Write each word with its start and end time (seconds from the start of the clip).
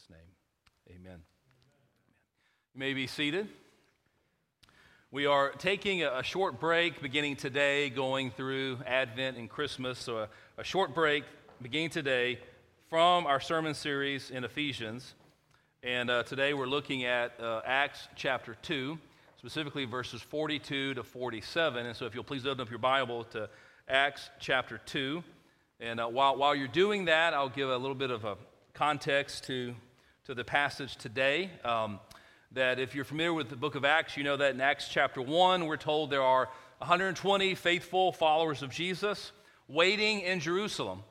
Jesus' 0.00 0.10
name, 0.10 0.96
amen. 0.98 1.18
You 2.74 2.78
may 2.78 2.94
be 2.94 3.06
seated. 3.06 3.48
We 5.10 5.26
are 5.26 5.50
taking 5.50 6.02
a 6.04 6.22
short 6.22 6.58
break 6.58 7.02
beginning 7.02 7.36
today, 7.36 7.90
going 7.90 8.30
through 8.30 8.78
Advent 8.86 9.36
and 9.36 9.50
Christmas. 9.50 9.98
So, 9.98 10.18
a, 10.18 10.28
a 10.56 10.64
short 10.64 10.94
break 10.94 11.24
beginning 11.60 11.90
today 11.90 12.38
from 12.88 13.26
our 13.26 13.40
sermon 13.40 13.74
series 13.74 14.30
in 14.30 14.44
Ephesians. 14.44 15.14
And 15.82 16.08
uh, 16.08 16.22
today 16.22 16.54
we're 16.54 16.66
looking 16.66 17.04
at 17.04 17.38
uh, 17.38 17.60
Acts 17.66 18.08
chapter 18.16 18.56
2, 18.62 18.98
specifically 19.38 19.84
verses 19.84 20.22
42 20.22 20.94
to 20.94 21.02
47. 21.02 21.86
And 21.86 21.96
so, 21.96 22.06
if 22.06 22.14
you'll 22.14 22.24
please 22.24 22.46
open 22.46 22.62
up 22.62 22.70
your 22.70 22.78
Bible 22.78 23.24
to 23.32 23.50
Acts 23.88 24.30
chapter 24.38 24.78
2. 24.78 25.22
And 25.80 26.00
uh, 26.00 26.06
while, 26.06 26.36
while 26.36 26.54
you're 26.54 26.68
doing 26.68 27.06
that, 27.06 27.34
I'll 27.34 27.48
give 27.50 27.68
a 27.68 27.76
little 27.76 27.94
bit 27.94 28.10
of 28.10 28.24
a 28.24 28.36
context 28.72 29.44
to, 29.44 29.74
to 30.24 30.34
the 30.34 30.44
passage 30.44 30.96
today. 30.96 31.50
Um, 31.64 31.98
that 32.52 32.78
if 32.78 32.94
you're 32.94 33.04
familiar 33.04 33.32
with 33.32 33.48
the 33.48 33.56
book 33.56 33.74
of 33.74 33.84
Acts, 33.84 34.16
you 34.16 34.24
know 34.24 34.36
that 34.36 34.54
in 34.54 34.60
Acts 34.60 34.88
chapter 34.88 35.22
1, 35.22 35.66
we're 35.66 35.76
told 35.76 36.10
there 36.10 36.22
are 36.22 36.48
120 36.78 37.54
faithful 37.54 38.12
followers 38.12 38.62
of 38.62 38.70
Jesus 38.70 39.32
waiting 39.68 40.20
in 40.20 40.40
Jerusalem 40.40 41.02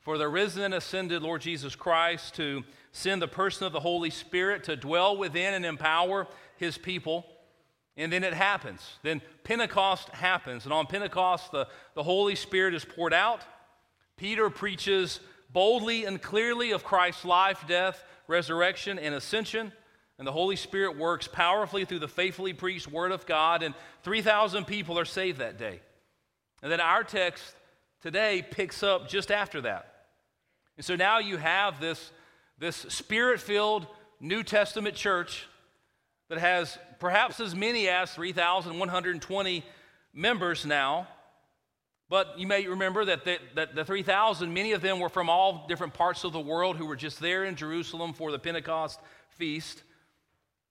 for 0.00 0.18
the 0.18 0.28
risen 0.28 0.62
and 0.62 0.74
ascended 0.74 1.22
Lord 1.22 1.40
Jesus 1.40 1.74
Christ 1.74 2.34
to 2.34 2.62
send 2.92 3.22
the 3.22 3.28
person 3.28 3.66
of 3.66 3.72
the 3.72 3.80
Holy 3.80 4.10
Spirit 4.10 4.64
to 4.64 4.76
dwell 4.76 5.16
within 5.16 5.54
and 5.54 5.64
empower 5.64 6.28
his 6.56 6.78
people. 6.78 7.26
And 7.96 8.12
then 8.12 8.22
it 8.22 8.34
happens. 8.34 8.98
Then 9.02 9.22
Pentecost 9.42 10.10
happens. 10.10 10.64
And 10.64 10.72
on 10.72 10.86
Pentecost, 10.86 11.50
the, 11.50 11.66
the 11.94 12.02
Holy 12.02 12.34
Spirit 12.34 12.74
is 12.74 12.84
poured 12.84 13.14
out. 13.14 13.40
Peter 14.16 14.50
preaches 14.50 15.20
boldly 15.50 16.04
and 16.04 16.20
clearly 16.20 16.72
of 16.72 16.84
Christ's 16.84 17.24
life, 17.24 17.64
death, 17.66 18.04
resurrection, 18.26 18.98
and 18.98 19.14
ascension. 19.14 19.72
And 20.18 20.26
the 20.26 20.32
Holy 20.32 20.56
Spirit 20.56 20.96
works 20.96 21.28
powerfully 21.28 21.84
through 21.84 21.98
the 21.98 22.08
faithfully 22.08 22.52
preached 22.52 22.88
Word 22.88 23.12
of 23.12 23.26
God, 23.26 23.62
and 23.62 23.74
3,000 24.02 24.64
people 24.64 24.98
are 24.98 25.04
saved 25.04 25.38
that 25.40 25.58
day. 25.58 25.80
And 26.62 26.70
then 26.70 26.80
our 26.80 27.02
text 27.02 27.44
today 28.00 28.44
picks 28.48 28.82
up 28.82 29.08
just 29.08 29.30
after 29.30 29.60
that. 29.62 30.06
And 30.76 30.84
so 30.84 30.96
now 30.96 31.18
you 31.18 31.36
have 31.36 31.80
this, 31.80 32.10
this 32.58 32.76
spirit 32.88 33.40
filled 33.40 33.86
New 34.20 34.42
Testament 34.42 34.94
church 34.94 35.46
that 36.28 36.38
has 36.38 36.78
perhaps 36.98 37.40
as 37.40 37.54
many 37.54 37.88
as 37.88 38.10
3,120 38.12 39.64
members 40.12 40.64
now. 40.64 41.06
But 42.14 42.38
you 42.38 42.46
may 42.46 42.64
remember 42.68 43.04
that 43.06 43.24
the, 43.24 43.38
that 43.56 43.74
the 43.74 43.84
3,000, 43.84 44.54
many 44.54 44.70
of 44.70 44.80
them 44.80 45.00
were 45.00 45.08
from 45.08 45.28
all 45.28 45.66
different 45.66 45.94
parts 45.94 46.22
of 46.22 46.32
the 46.32 46.38
world 46.38 46.76
who 46.76 46.86
were 46.86 46.94
just 46.94 47.18
there 47.18 47.44
in 47.44 47.56
Jerusalem 47.56 48.12
for 48.12 48.30
the 48.30 48.38
Pentecost 48.38 49.00
feast. 49.30 49.82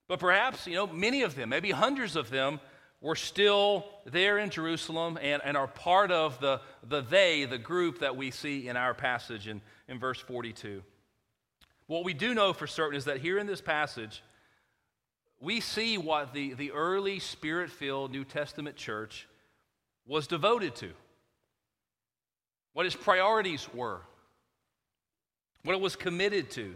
But 0.07 0.21
perhaps, 0.21 0.65
you 0.67 0.75
know, 0.75 0.87
many 0.87 1.21
of 1.23 1.35
them, 1.35 1.49
maybe 1.49 1.71
hundreds 1.71 2.15
of 2.15 2.29
them, 2.29 2.61
were 3.01 3.17
still 3.17 3.83
there 4.05 4.37
in 4.37 4.51
Jerusalem 4.51 5.19
and, 5.21 5.41
and 5.43 5.57
are 5.57 5.67
part 5.67 6.13
of 6.13 6.39
the, 6.39 6.61
the 6.87 7.01
they, 7.01 7.43
the 7.43 7.57
group 7.57 7.99
that 7.99 8.15
we 8.15 8.31
see 8.31 8.69
in 8.69 8.77
our 8.77 8.93
passage 8.93 9.49
in, 9.49 9.59
in 9.89 9.99
verse 9.99 10.19
42. 10.19 10.81
What 11.87 12.05
we 12.05 12.13
do 12.13 12.33
know 12.33 12.53
for 12.53 12.67
certain 12.67 12.95
is 12.95 13.03
that 13.03 13.17
here 13.17 13.37
in 13.37 13.47
this 13.47 13.59
passage, 13.59 14.23
we 15.41 15.59
see 15.59 15.97
what 15.97 16.33
the, 16.33 16.53
the 16.53 16.71
early 16.71 17.19
spirit 17.19 17.69
filled 17.69 18.11
New 18.11 18.23
Testament 18.23 18.77
church 18.77 19.27
was 20.07 20.25
devoted 20.25 20.75
to, 20.75 20.93
what 22.73 22.85
its 22.85 22.95
priorities 22.95 23.67
were, 23.73 24.01
what 25.63 25.73
it 25.73 25.81
was 25.81 25.95
committed 25.95 26.51
to. 26.51 26.75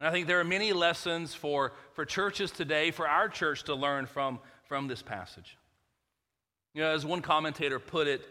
And 0.00 0.08
I 0.08 0.10
think 0.10 0.26
there 0.26 0.40
are 0.40 0.44
many 0.44 0.72
lessons 0.72 1.34
for, 1.34 1.72
for 1.92 2.04
churches 2.04 2.50
today, 2.50 2.90
for 2.90 3.06
our 3.06 3.28
church 3.28 3.64
to 3.64 3.74
learn 3.74 4.06
from, 4.06 4.38
from 4.64 4.88
this 4.88 5.02
passage. 5.02 5.56
You 6.74 6.82
know, 6.82 6.90
as 6.90 7.04
one 7.04 7.22
commentator 7.22 7.78
put 7.78 8.06
it, 8.06 8.22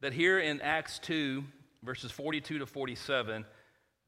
that 0.00 0.12
here 0.12 0.38
in 0.38 0.60
Acts 0.60 0.98
2, 1.00 1.42
verses 1.82 2.10
42 2.10 2.58
to 2.58 2.66
47, 2.66 3.44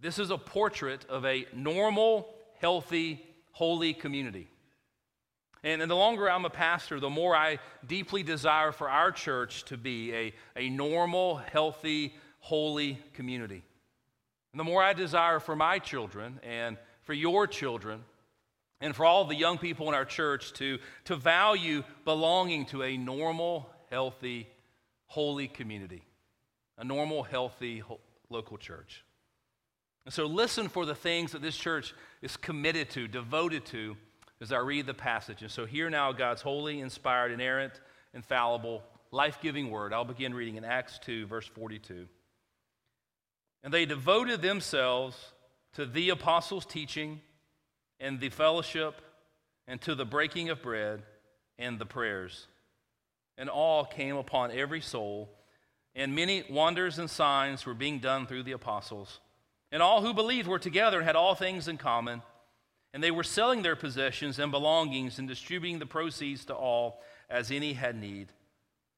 this 0.01 0.19
is 0.19 0.31
a 0.31 0.37
portrait 0.37 1.07
of 1.09 1.25
a 1.25 1.47
normal, 1.55 2.35
healthy, 2.61 3.25
holy 3.53 3.95
community. 3.95 4.49
And, 5.67 5.83
the 5.83 5.97
longer 5.97 6.31
I'm 6.31 6.45
a 6.45 6.51
pastor, 6.51 7.01
the 7.01 7.11
more 7.11 7.35
I 7.35 7.59
deeply 7.85 8.23
desire 8.23 8.71
for 8.71 8.89
our 8.89 9.11
church 9.11 9.65
to 9.65 9.77
be 9.77 10.15
a, 10.15 10.33
a 10.55 10.71
normal, 10.71 11.39
healthy, 11.39 12.15
holy 12.39 13.01
community. 13.15 13.65
And 14.53 14.61
the 14.61 14.65
more 14.65 14.81
I 14.81 14.93
desire 14.93 15.41
for 15.41 15.57
my 15.57 15.81
children 15.81 16.39
and 16.45 16.77
for 17.03 17.15
your 17.15 17.49
children, 17.49 18.05
and 18.81 18.95
for 18.95 19.05
all 19.05 19.25
the 19.25 19.35
young 19.35 19.59
people 19.59 19.89
in 19.89 19.95
our 19.95 20.05
church 20.05 20.53
to, 20.53 20.79
to 21.07 21.17
value 21.17 21.83
belonging 22.05 22.67
to 22.67 22.85
a 22.85 22.97
normal, 22.97 23.69
healthy, 23.91 24.47
holy 25.07 25.49
community, 25.49 26.05
a 26.79 26.85
normal, 26.85 27.25
healthy 27.25 27.83
local 28.31 28.57
church. 28.57 29.05
And 30.05 30.15
so, 30.15 30.27
listen 30.27 30.69
for 30.69 30.87
the 30.87 30.95
things 30.95 31.33
that 31.33 31.43
this 31.43 31.57
church 31.57 31.93
is 32.23 32.37
committed 32.37 32.89
to, 32.91 33.09
devoted 33.09 33.65
to, 33.67 33.97
as 34.41 34.53
I 34.53 34.59
read 34.59 34.87
the 34.87 34.95
passage. 34.95 35.43
And 35.43 35.51
so, 35.51 35.67
hear 35.67 35.91
now 35.91 36.13
God's 36.13 36.43
holy, 36.43 36.81
inspired, 36.81 37.33
inerrant, 37.33 37.81
infallible, 38.15 38.83
life 39.11 39.39
giving 39.41 39.71
word. 39.71 39.93
I'll 39.93 40.05
begin 40.05 40.35
reading 40.35 40.57
in 40.57 40.65
Acts 40.65 40.99
2, 41.01 41.27
verse 41.27 41.47
42. 41.47 42.07
And 43.63 43.73
they 43.73 43.87
devoted 43.87 44.43
themselves 44.43 45.17
to 45.75 45.87
the 45.87 46.11
apostles' 46.11 46.67
teaching 46.67 47.21
and 47.99 48.21
the 48.21 48.29
fellowship 48.29 49.01
and 49.67 49.81
to 49.83 49.95
the 49.95 50.05
breaking 50.05 50.51
of 50.51 50.63
bread 50.63 51.03
and 51.59 51.79
the 51.79 51.87
prayers. 51.87 52.47
And 53.39 53.51
awe 53.51 53.85
came 53.85 54.17
upon 54.17 54.51
every 54.51 54.81
soul, 54.81 55.29
and 55.95 56.15
many 56.15 56.45
wonders 56.49 56.99
and 56.99 57.11
signs 57.11 57.67
were 57.67 57.75
being 57.75 57.99
done 57.99 58.27
through 58.27 58.45
the 58.45 58.53
apostles. 58.53 59.21
And 59.73 59.83
all 59.83 60.01
who 60.01 60.15
believed 60.15 60.49
were 60.49 60.59
together 60.59 60.99
and 60.99 61.07
had 61.07 61.17
all 61.17 61.35
things 61.35 61.69
in 61.69 61.77
common. 61.77 62.23
And 62.97 63.05
they 63.05 63.11
were 63.11 63.25
selling 63.25 63.61
their 63.61 63.77
possessions 63.77 64.39
and 64.39 64.51
belongings 64.51 65.19
and 65.19 65.29
distributing 65.29 65.79
the 65.79 65.85
proceeds 65.85 66.47
to 66.47 66.55
all 66.55 67.03
as 67.29 67.51
any 67.51 67.75
had 67.75 67.95
need. 67.95 68.33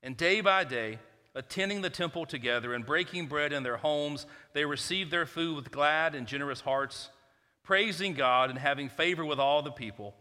And 0.04 0.16
day 0.16 0.40
by 0.40 0.62
day, 0.62 1.00
attending 1.34 1.80
the 1.80 1.90
temple 1.90 2.24
together 2.24 2.74
and 2.74 2.86
breaking 2.86 3.26
bread 3.26 3.52
in 3.52 3.64
their 3.64 3.78
homes, 3.78 4.24
they 4.52 4.64
received 4.64 5.10
their 5.10 5.26
food 5.26 5.56
with 5.56 5.72
glad 5.72 6.14
and 6.14 6.28
generous 6.28 6.60
hearts, 6.60 7.10
praising 7.64 8.14
God 8.14 8.50
and 8.50 8.58
having 8.60 8.88
favor 8.88 9.24
with 9.24 9.40
all 9.40 9.62
the 9.62 9.72
people. 9.72 10.14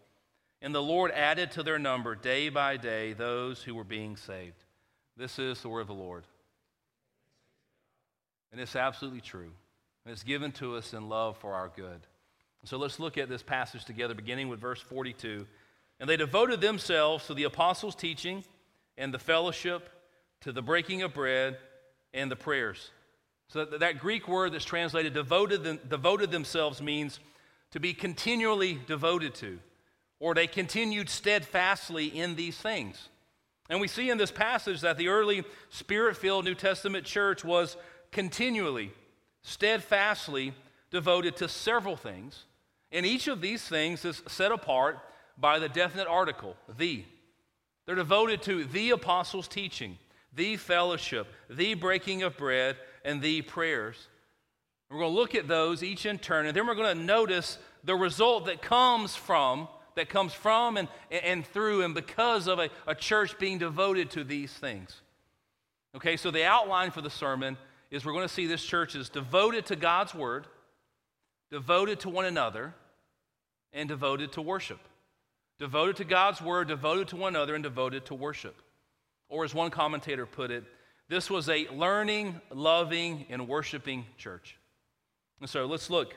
And 0.59 0.73
the 0.73 0.81
Lord 0.81 1.11
added 1.11 1.51
to 1.51 1.61
their 1.61 1.77
number 1.77 2.15
day 2.15 2.49
by 2.49 2.77
day 2.77 3.13
those 3.13 3.61
who 3.61 3.75
were 3.75 3.83
being 3.83 4.17
saved. 4.17 4.63
This 5.17 5.37
is 5.37 5.61
the 5.61 5.69
word 5.69 5.81
of 5.81 5.87
the 5.87 5.93
Lord. 5.93 6.23
And 8.51 8.59
it's 8.59 8.75
absolutely 8.75 9.21
true. 9.21 9.51
And 10.03 10.11
it's 10.11 10.23
given 10.23 10.51
to 10.53 10.77
us 10.77 10.95
in 10.95 11.09
love 11.09 11.37
for 11.37 11.53
our 11.53 11.69
good. 11.75 12.07
So 12.65 12.77
let's 12.77 12.99
look 12.99 13.17
at 13.17 13.29
this 13.29 13.43
passage 13.43 13.85
together, 13.85 14.13
beginning 14.13 14.49
with 14.49 14.59
verse 14.59 14.81
42. 14.81 15.45
And 15.99 16.09
they 16.09 16.17
devoted 16.17 16.61
themselves 16.61 17.25
to 17.27 17.33
the 17.33 17.43
apostles' 17.43 17.95
teaching 17.95 18.43
and 18.97 19.13
the 19.13 19.19
fellowship 19.19 19.89
to 20.41 20.51
the 20.51 20.61
breaking 20.61 21.01
of 21.01 21.13
bread 21.13 21.57
and 22.13 22.29
the 22.29 22.35
prayers. 22.35 22.91
So 23.49 23.63
that, 23.63 23.99
Greek 23.99 24.27
word 24.27 24.53
that's 24.53 24.65
translated 24.65 25.13
devoted, 25.13 25.63
them, 25.63 25.79
devoted 25.87 26.31
themselves 26.31 26.81
means 26.81 27.19
to 27.71 27.79
be 27.79 27.93
continually 27.93 28.79
devoted 28.87 29.33
to, 29.35 29.59
or 30.19 30.33
they 30.33 30.47
continued 30.47 31.09
steadfastly 31.09 32.07
in 32.07 32.35
these 32.35 32.57
things. 32.57 33.09
And 33.69 33.79
we 33.79 33.87
see 33.87 34.09
in 34.09 34.17
this 34.17 34.31
passage 34.31 34.81
that 34.81 34.97
the 34.97 35.09
early 35.09 35.43
spirit 35.69 36.17
filled 36.17 36.45
New 36.45 36.55
Testament 36.55 37.05
church 37.05 37.43
was 37.43 37.77
continually, 38.11 38.91
steadfastly 39.43 40.53
devoted 40.91 41.35
to 41.37 41.49
several 41.49 41.95
things. 41.95 42.45
And 42.91 43.05
each 43.05 43.27
of 43.27 43.41
these 43.41 43.63
things 43.67 44.05
is 44.05 44.23
set 44.27 44.51
apart 44.51 44.99
by 45.37 45.59
the 45.59 45.69
definite 45.69 46.07
article, 46.07 46.55
the. 46.77 47.03
They're 47.85 47.95
devoted 47.95 48.41
to 48.43 48.65
the 48.65 48.91
apostles' 48.91 49.47
teaching, 49.47 49.97
the 50.33 50.57
fellowship, 50.57 51.27
the 51.49 51.73
breaking 51.73 52.23
of 52.23 52.37
bread, 52.37 52.77
and 53.05 53.21
the 53.21 53.41
prayers. 53.43 54.07
We're 54.89 54.99
going 54.99 55.11
to 55.11 55.19
look 55.19 55.35
at 55.35 55.47
those 55.47 55.83
each 55.83 56.05
in 56.05 56.17
turn, 56.17 56.45
and 56.45 56.55
then 56.55 56.65
we're 56.65 56.75
going 56.75 56.97
to 56.97 57.03
notice 57.03 57.57
the 57.83 57.95
result 57.95 58.45
that 58.45 58.61
comes 58.61 59.15
from, 59.15 59.67
that 59.95 60.09
comes 60.09 60.33
from 60.33 60.77
and, 60.77 60.87
and 61.11 61.45
through 61.45 61.83
and 61.83 61.93
because 61.93 62.47
of 62.47 62.59
a, 62.59 62.69
a 62.85 62.95
church 62.95 63.37
being 63.37 63.57
devoted 63.57 64.09
to 64.11 64.23
these 64.23 64.51
things. 64.53 65.01
Okay, 65.95 66.17
so 66.17 66.31
the 66.31 66.45
outline 66.45 66.91
for 66.91 67.01
the 67.01 67.09
sermon 67.09 67.57
is 67.89 68.05
we're 68.05 68.13
going 68.13 68.27
to 68.27 68.33
see 68.33 68.47
this 68.47 68.63
church 68.63 68.95
is 68.95 69.09
devoted 69.09 69.65
to 69.67 69.75
God's 69.75 70.13
word, 70.13 70.47
devoted 71.51 72.01
to 72.01 72.09
one 72.09 72.25
another, 72.25 72.73
and 73.73 73.87
devoted 73.89 74.31
to 74.33 74.41
worship. 74.41 74.79
Devoted 75.59 75.97
to 75.97 76.05
God's 76.05 76.41
word, 76.41 76.67
devoted 76.67 77.07
to 77.09 77.15
one 77.15 77.35
another, 77.35 77.55
and 77.55 77.63
devoted 77.63 78.05
to 78.05 78.15
worship. 78.15 78.55
Or, 79.29 79.43
as 79.43 79.53
one 79.53 79.71
commentator 79.71 80.25
put 80.25 80.51
it, 80.51 80.63
this 81.09 81.29
was 81.29 81.49
a 81.49 81.67
learning, 81.69 82.39
loving, 82.51 83.25
and 83.29 83.47
worshiping 83.47 84.05
church. 84.17 84.57
And 85.39 85.49
so 85.49 85.65
let's 85.65 85.89
look. 85.89 86.15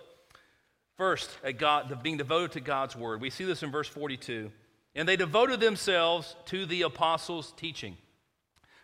First, 0.97 1.31
at 1.43 1.59
God, 1.59 2.03
being 2.03 2.17
devoted 2.17 2.53
to 2.53 2.61
God's 2.61 2.95
word. 2.95 3.21
We 3.21 3.31
see 3.31 3.45
this 3.45 3.63
in 3.63 3.71
verse 3.71 3.89
42. 3.89 4.51
And 4.95 5.09
they 5.09 5.17
devoted 5.17 5.61
themselves 5.61 6.37
to 6.47 6.67
the 6.67 6.83
apostles' 6.83 7.55
teaching. 7.57 7.97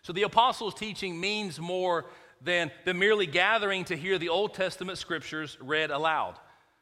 So 0.03 0.13
the 0.13 0.23
apostles' 0.23 0.75
teaching 0.75 1.21
means 1.21 1.59
more 1.59 2.07
than, 2.43 2.71
than 2.85 2.99
merely 2.99 3.27
gathering 3.27 3.85
to 3.85 3.97
hear 3.97 4.19
the 4.19 4.29
Old 4.29 4.55
Testament 4.55 4.99
scriptures 4.99 5.57
read 5.61 5.91
aloud. 5.91 6.37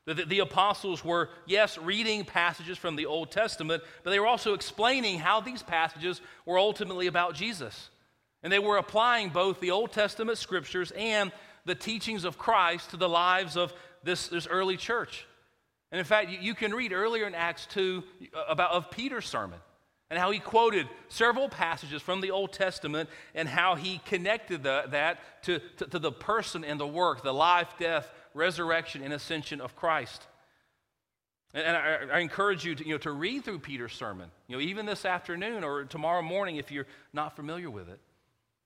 The, 0.06 0.15
the, 0.15 0.25
the, 0.27 0.39
apostles 0.41 1.05
were, 1.05 1.31
yes, 1.47 1.79
reading 1.79 2.25
passages 2.25 2.77
from 2.77 2.97
the 2.97 3.06
Old 3.06 3.31
Testament, 3.31 3.83
but 4.03 4.11
they 4.11 4.21
were 4.21 4.27
also 4.27 4.53
explaining 4.53 5.19
how 5.19 5.41
these 5.41 5.62
passages 5.62 6.21
were 6.45 6.59
ultimately 6.59 7.06
about 7.06 7.35
Jesus. 7.35 7.89
And 8.43 8.53
they 8.53 8.59
were 8.59 8.77
applying 8.77 9.31
both 9.31 9.61
the 9.61 9.71
Old 9.71 9.93
Testament 9.93 10.37
scriptures 10.37 10.93
and 10.95 11.33
the 11.65 11.75
teachings 11.75 12.25
of 12.25 12.37
Christ 12.37 12.91
to 12.91 12.99
the 12.99 13.09
lives 13.09 13.57
of 13.57 13.73
this, 14.03 14.29
this 14.29 14.47
early 14.47 14.77
church. 14.77 15.27
And 15.91 15.99
in 15.99 16.05
fact, 16.05 16.29
you, 16.29 16.39
you 16.39 16.55
can 16.55 16.75
read 16.75 16.93
earlier 16.93 17.27
in 17.27 17.35
Acts 17.35 17.65
2 17.67 18.03
uh, 18.35 18.43
about 18.49 18.73
of 18.73 18.91
Peter's 18.91 19.27
sermon 19.27 19.59
and 20.14 20.20
how 20.20 20.31
he 20.31 20.38
quoted 20.38 20.87
several 21.08 21.49
passages 21.49 22.00
from 22.00 22.20
the 22.20 22.31
Old 22.31 22.52
Testament 22.52 23.11
and 23.34 23.49
how 23.49 23.75
he 23.75 24.00
connected 24.05 24.62
the, 24.62 24.84
that 24.90 25.19
to, 25.43 25.58
to, 25.78 25.87
to 25.87 25.99
the 25.99 26.12
person 26.12 26.62
and 26.62 26.78
the 26.78 26.87
work, 26.87 27.25
the 27.25 27.34
life, 27.34 27.75
death, 27.81 28.08
resurrection, 28.32 29.02
and 29.02 29.12
ascension 29.12 29.61
of 29.61 29.75
Christ. 29.75 30.25
And, 31.52 31.76
I, 31.76 31.99
I, 32.12 32.19
encourage 32.20 32.64
you 32.64 32.76
to, 32.76 32.87
you 32.87 32.93
know, 32.93 32.99
to 32.99 33.11
read 33.11 33.44
through 33.44 33.58
Peter's 33.58 33.93
sermon, 33.93 34.31
you 34.46 34.56
know, 34.56 34.62
even 34.62 34.87
this 34.87 35.05
afternoon 35.05 35.64
or 35.64 35.82
tomorrow 35.82 36.22
morning 36.22 36.56
if 36.56 36.70
you're 36.70 36.87
not 37.12 37.34
familiar 37.34 37.69
with 37.69 37.88
it. 37.88 37.99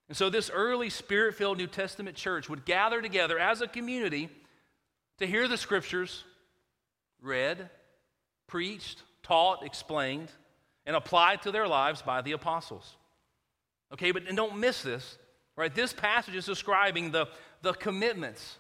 And 0.08 0.16
so 0.18 0.28
this 0.28 0.50
early 0.50 0.90
spirit 0.90 1.34
filled 1.34 1.56
New 1.56 1.66
Testament 1.66 2.14
church 2.14 2.50
would 2.50 2.66
gather 2.66 3.00
together 3.00 3.38
as 3.38 3.62
a 3.62 3.68
community 3.68 4.28
to 5.16 5.26
hear 5.26 5.48
the 5.48 5.56
scriptures 5.56 6.24
read, 7.22 7.70
preached, 8.46 9.02
taught, 9.22 9.64
explained, 9.64 10.30
and 10.88 10.96
applied 10.96 11.42
to 11.42 11.52
their 11.52 11.68
lives 11.68 12.00
by 12.00 12.22
the 12.22 12.32
apostles. 12.32 12.96
Okay, 13.92 14.10
but 14.10 14.26
and 14.26 14.36
don't 14.36 14.58
miss 14.58 14.82
this, 14.82 15.18
right? 15.54 15.72
This 15.72 15.92
passage 15.92 16.34
is 16.34 16.46
describing 16.46 17.10
the, 17.10 17.28
the 17.60 17.74
commitments, 17.74 18.56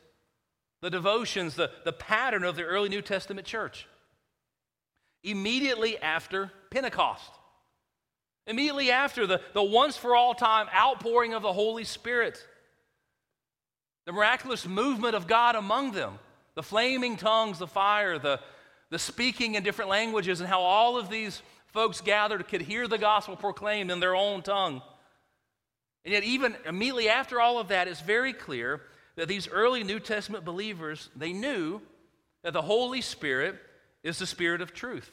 the 0.82 0.90
devotions, 0.90 1.54
the, 1.54 1.70
the 1.86 1.92
pattern 1.92 2.44
of 2.44 2.54
the 2.54 2.64
early 2.64 2.90
New 2.90 3.00
Testament 3.00 3.46
church. 3.46 3.86
Immediately 5.24 5.96
after 5.98 6.52
Pentecost, 6.70 7.32
immediately 8.46 8.90
after 8.90 9.26
the, 9.26 9.40
the 9.54 9.62
once 9.62 9.96
for 9.96 10.14
all 10.14 10.34
time 10.34 10.66
outpouring 10.74 11.32
of 11.32 11.42
the 11.42 11.52
Holy 11.52 11.84
Spirit, 11.84 12.46
the 14.04 14.12
miraculous 14.12 14.66
movement 14.66 15.14
of 15.14 15.26
God 15.26 15.54
among 15.54 15.92
them, 15.92 16.18
the 16.56 16.62
flaming 16.62 17.16
tongues, 17.16 17.58
the 17.58 17.66
fire, 17.66 18.18
the, 18.18 18.38
the 18.90 18.98
speaking 18.98 19.54
in 19.54 19.62
different 19.62 19.90
languages, 19.90 20.40
and 20.40 20.48
how 20.48 20.60
all 20.60 20.98
of 20.98 21.08
these 21.08 21.42
folks 21.72 22.00
gathered 22.00 22.48
could 22.48 22.62
hear 22.62 22.88
the 22.88 22.98
gospel 22.98 23.36
proclaimed 23.36 23.90
in 23.90 24.00
their 24.00 24.16
own 24.16 24.42
tongue. 24.42 24.82
And 26.04 26.14
yet, 26.14 26.24
even 26.24 26.56
immediately 26.64 27.08
after 27.08 27.40
all 27.40 27.58
of 27.58 27.68
that, 27.68 27.88
it's 27.88 28.00
very 28.00 28.32
clear 28.32 28.80
that 29.16 29.28
these 29.28 29.48
early 29.48 29.84
New 29.84 30.00
Testament 30.00 30.44
believers, 30.44 31.10
they 31.16 31.32
knew 31.32 31.80
that 32.42 32.52
the 32.52 32.62
Holy 32.62 33.00
Spirit 33.00 33.56
is 34.02 34.18
the 34.18 34.26
Spirit 34.26 34.60
of 34.60 34.72
truth. 34.72 35.10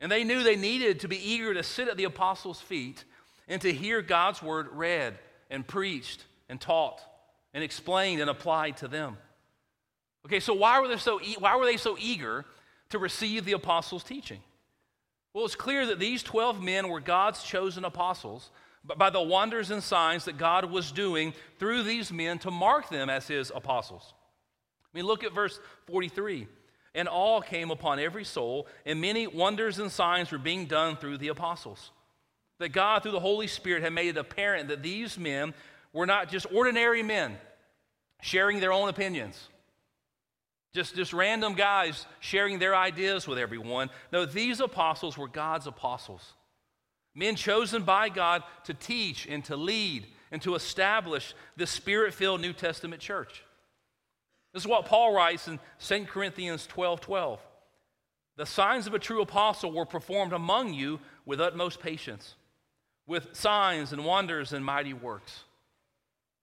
And 0.00 0.12
they 0.12 0.24
knew 0.24 0.42
they 0.42 0.56
needed 0.56 1.00
to 1.00 1.08
be 1.08 1.16
eager 1.16 1.54
to 1.54 1.62
sit 1.62 1.88
at 1.88 1.96
the 1.96 2.04
apostles' 2.04 2.60
feet 2.60 3.04
and 3.48 3.60
to 3.62 3.72
hear 3.72 4.02
God's 4.02 4.42
word 4.42 4.68
read 4.72 5.18
and 5.50 5.66
preached 5.66 6.24
and 6.48 6.60
taught 6.60 7.00
and 7.54 7.64
explained 7.64 8.20
and 8.20 8.28
applied 8.28 8.76
to 8.78 8.88
them. 8.88 9.16
Okay, 10.26 10.40
so 10.40 10.54
why 10.54 10.80
were 10.80 10.88
they 10.88 10.96
so, 10.96 11.20
e- 11.20 11.36
why 11.38 11.56
were 11.56 11.64
they 11.64 11.76
so 11.76 11.96
eager 11.98 12.44
to 12.90 12.98
receive 12.98 13.44
the 13.44 13.52
apostles' 13.52 14.04
teaching? 14.04 14.40
Well, 15.34 15.44
it's 15.44 15.54
clear 15.54 15.86
that 15.86 15.98
these 15.98 16.22
12 16.22 16.62
men 16.62 16.88
were 16.88 17.00
God's 17.00 17.42
chosen 17.42 17.84
apostles 17.84 18.50
but 18.84 18.98
by 18.98 19.10
the 19.10 19.22
wonders 19.22 19.70
and 19.70 19.82
signs 19.82 20.24
that 20.24 20.38
God 20.38 20.64
was 20.64 20.90
doing 20.90 21.34
through 21.58 21.84
these 21.84 22.12
men 22.12 22.38
to 22.40 22.50
mark 22.50 22.88
them 22.88 23.08
as 23.08 23.28
his 23.28 23.52
apostles. 23.54 24.14
I 24.92 24.98
mean, 24.98 25.06
look 25.06 25.24
at 25.24 25.32
verse 25.32 25.60
43. 25.86 26.48
And 26.94 27.08
all 27.08 27.40
came 27.40 27.70
upon 27.70 27.98
every 27.98 28.24
soul, 28.24 28.66
and 28.84 29.00
many 29.00 29.26
wonders 29.26 29.78
and 29.78 29.90
signs 29.90 30.30
were 30.30 30.38
being 30.38 30.66
done 30.66 30.96
through 30.96 31.18
the 31.18 31.28
apostles. 31.28 31.90
That 32.58 32.70
God, 32.70 33.02
through 33.02 33.12
the 33.12 33.20
Holy 33.20 33.46
Spirit, 33.46 33.82
had 33.82 33.94
made 33.94 34.08
it 34.08 34.16
apparent 34.18 34.68
that 34.68 34.82
these 34.82 35.18
men 35.18 35.54
were 35.94 36.04
not 36.04 36.28
just 36.28 36.46
ordinary 36.52 37.02
men 37.02 37.38
sharing 38.20 38.60
their 38.60 38.72
own 38.72 38.90
opinions, 38.90 39.48
just, 40.74 40.96
just 40.96 41.12
random 41.12 41.54
guys 41.54 42.06
sharing 42.20 42.58
their 42.58 42.74
ideas 42.74 43.28
with 43.28 43.38
everyone. 43.38 43.90
No, 44.12 44.24
these 44.24 44.60
apostles 44.60 45.18
were 45.18 45.28
God's 45.28 45.66
apostles. 45.66 46.32
Men 47.14 47.36
chosen 47.36 47.82
by 47.82 48.08
God 48.08 48.42
to 48.64 48.74
teach 48.74 49.26
and 49.26 49.44
to 49.44 49.56
lead 49.56 50.06
and 50.30 50.40
to 50.42 50.54
establish 50.54 51.34
the 51.56 51.66
spirit 51.66 52.14
filled 52.14 52.40
New 52.40 52.54
Testament 52.54 53.02
church. 53.02 53.44
This 54.54 54.62
is 54.62 54.68
what 54.68 54.86
Paul 54.86 55.14
writes 55.14 55.46
in 55.46 55.60
2 55.80 56.06
Corinthians 56.06 56.66
12 56.66 57.00
12. 57.00 57.40
The 58.36 58.46
signs 58.46 58.86
of 58.86 58.94
a 58.94 58.98
true 58.98 59.20
apostle 59.20 59.72
were 59.72 59.84
performed 59.84 60.32
among 60.32 60.72
you 60.72 61.00
with 61.26 61.40
utmost 61.40 61.80
patience, 61.80 62.34
with 63.06 63.34
signs 63.34 63.92
and 63.92 64.06
wonders 64.06 64.54
and 64.54 64.64
mighty 64.64 64.94
works. 64.94 65.44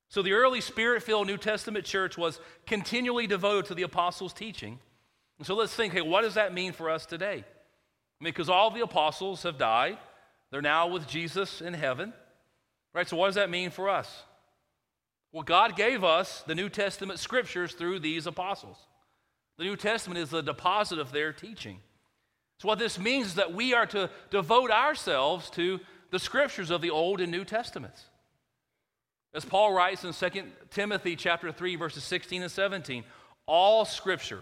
So 0.10 0.22
the 0.22 0.34
early 0.34 0.60
spirit 0.60 1.04
filled 1.04 1.28
New 1.28 1.38
Testament 1.38 1.86
church 1.86 2.18
was 2.18 2.40
continually 2.66 3.28
devoted 3.28 3.66
to 3.68 3.76
the 3.76 3.84
apostles' 3.84 4.34
teaching. 4.34 4.80
And 5.38 5.48
so 5.48 5.56
let's 5.56 5.74
think 5.74 5.94
hey, 5.94 6.02
what 6.02 6.22
does 6.22 6.34
that 6.34 6.54
mean 6.54 6.74
for 6.74 6.90
us 6.90 7.06
today? 7.06 7.46
I 7.46 8.24
mean, 8.24 8.34
because 8.34 8.50
all 8.50 8.72
the 8.72 8.82
apostles 8.82 9.44
have 9.44 9.58
died, 9.58 9.98
they're 10.52 10.62
now 10.62 10.88
with 10.88 11.08
Jesus 11.08 11.62
in 11.62 11.74
heaven. 11.74 12.12
Right? 12.94 13.08
So 13.08 13.18
what 13.18 13.28
does 13.28 13.36
that 13.36 13.52
mean 13.52 13.70
for 13.70 13.88
us? 13.88 14.24
Well, 15.32 15.44
God 15.44 15.76
gave 15.76 16.04
us 16.04 16.42
the 16.48 16.56
New 16.56 16.70
Testament 16.70 17.20
scriptures 17.20 17.74
through 17.74 18.00
these 18.00 18.26
apostles. 18.26 18.78
The 19.60 19.66
New 19.66 19.76
Testament 19.76 20.20
is 20.20 20.32
the 20.32 20.42
deposit 20.42 20.98
of 20.98 21.12
their 21.12 21.34
teaching. 21.34 21.80
So, 22.58 22.68
what 22.68 22.80
this 22.80 22.98
means 22.98 23.28
is 23.28 23.36
that 23.36 23.54
we 23.54 23.74
are 23.74 23.86
to 23.88 24.10
devote 24.32 24.72
ourselves 24.72 25.50
to 25.52 25.80
the 26.10 26.20
scriptures 26.20 26.72
of 26.72 26.82
the 26.82 26.90
Old 26.90 27.22
and 27.22 27.32
New 27.32 27.46
Testaments. 27.46 28.06
As 29.34 29.46
Paul 29.46 29.74
writes 29.74 30.04
in 30.04 30.14
2 30.14 30.44
Timothy 30.72 31.16
chapter 31.16 31.52
3 31.52 31.76
verses 31.76 32.04
16 32.04 32.42
and 32.42 32.52
17, 32.52 33.04
all 33.46 33.86
scripture, 33.86 34.42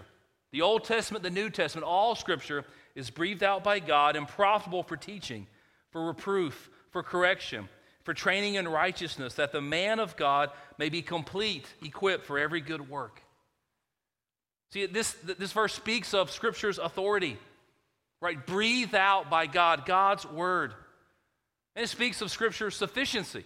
the 0.51 0.62
Old 0.62 0.86
Testament, 0.86 1.24
the 1.24 1.29
New 1.29 1.50
Testament, 1.50 1.86
all 1.86 2.15
scripture 2.15 2.63
is 2.96 3.10
breathed 3.10 3.44
out 3.44 3.63
by 3.63 3.79
God 3.79 4.15
and 4.15 4.27
profitable 4.27 4.84
for 4.84 4.96
teaching, 4.96 5.48
for 5.91 6.08
reproof, 6.08 6.70
for 6.91 7.03
correction, 7.03 7.67
for 8.03 8.13
training 8.13 8.56
in 8.56 8.67
righteousness, 8.67 9.34
that 9.34 9.51
the 9.51 9.62
man 9.62 10.00
of 10.00 10.15
God 10.15 10.51
may 10.77 10.88
be 10.88 11.01
complete, 11.01 11.65
equipped 11.84 12.25
for 12.25 12.39
every 12.39 12.62
good 12.62 12.89
work. 12.89 13.22
See, 14.72 14.86
this, 14.86 15.13
this 15.24 15.51
verse 15.51 15.74
speaks 15.74 16.13
of 16.13 16.32
Scripture's 16.32 16.77
authority, 16.77 17.38
right? 18.22 18.46
Breathed 18.46 18.96
out 18.96 19.29
by 19.29 19.46
God, 19.48 19.86
God's 19.86 20.25
word. 20.25 20.74
And 21.75 21.84
it 21.84 21.89
speaks 21.89 22.22
of 22.22 22.32
Scripture's 22.32 22.75
sufficiency 22.75 23.46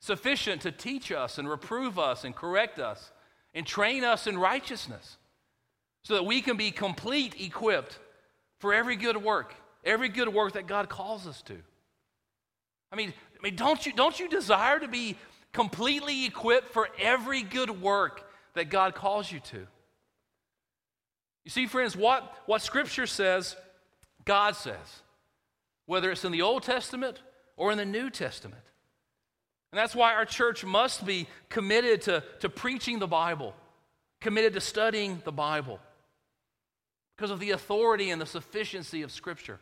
sufficient 0.00 0.62
to 0.62 0.72
teach 0.72 1.12
us 1.12 1.38
and 1.38 1.48
reprove 1.48 1.98
us 1.98 2.24
and 2.24 2.34
correct 2.34 2.78
us 2.78 3.12
and 3.54 3.66
train 3.66 4.02
us 4.02 4.26
in 4.26 4.36
righteousness 4.38 5.18
so 6.02 6.14
that 6.14 6.24
we 6.24 6.40
can 6.40 6.56
be 6.56 6.70
complete 6.70 7.38
equipped 7.38 7.98
for 8.58 8.74
every 8.74 8.96
good 8.96 9.16
work, 9.16 9.54
every 9.84 10.08
good 10.08 10.28
work 10.28 10.54
that 10.54 10.66
God 10.66 10.88
calls 10.88 11.26
us 11.26 11.42
to. 11.42 11.56
I 12.90 12.96
mean, 12.96 13.12
I 13.38 13.42
mean 13.42 13.56
don't, 13.56 13.84
you, 13.84 13.92
don't 13.92 14.18
you 14.18 14.28
desire 14.28 14.78
to 14.80 14.88
be 14.88 15.16
completely 15.52 16.24
equipped 16.26 16.72
for 16.72 16.88
every 16.98 17.42
good 17.42 17.82
work 17.82 18.28
that 18.54 18.70
God 18.70 18.94
calls 18.94 19.30
you 19.30 19.40
to? 19.40 19.66
You 21.44 21.50
see, 21.50 21.66
friends, 21.66 21.96
what, 21.96 22.34
what 22.46 22.62
Scripture 22.62 23.06
says, 23.06 23.56
God 24.24 24.56
says, 24.56 25.02
whether 25.86 26.10
it's 26.10 26.24
in 26.24 26.32
the 26.32 26.42
Old 26.42 26.62
Testament 26.62 27.20
or 27.56 27.72
in 27.72 27.78
the 27.78 27.84
New 27.84 28.10
Testament. 28.10 28.62
And 29.72 29.78
that's 29.78 29.94
why 29.94 30.14
our 30.14 30.24
church 30.24 30.64
must 30.64 31.06
be 31.06 31.28
committed 31.48 32.02
to, 32.02 32.24
to 32.40 32.48
preaching 32.48 32.98
the 32.98 33.06
Bible, 33.06 33.54
committed 34.20 34.54
to 34.54 34.60
studying 34.60 35.22
the 35.24 35.32
Bible, 35.32 35.78
because 37.16 37.30
of 37.30 37.38
the 37.38 37.52
authority 37.52 38.10
and 38.10 38.20
the 38.20 38.26
sufficiency 38.26 39.02
of 39.02 39.12
Scripture. 39.12 39.60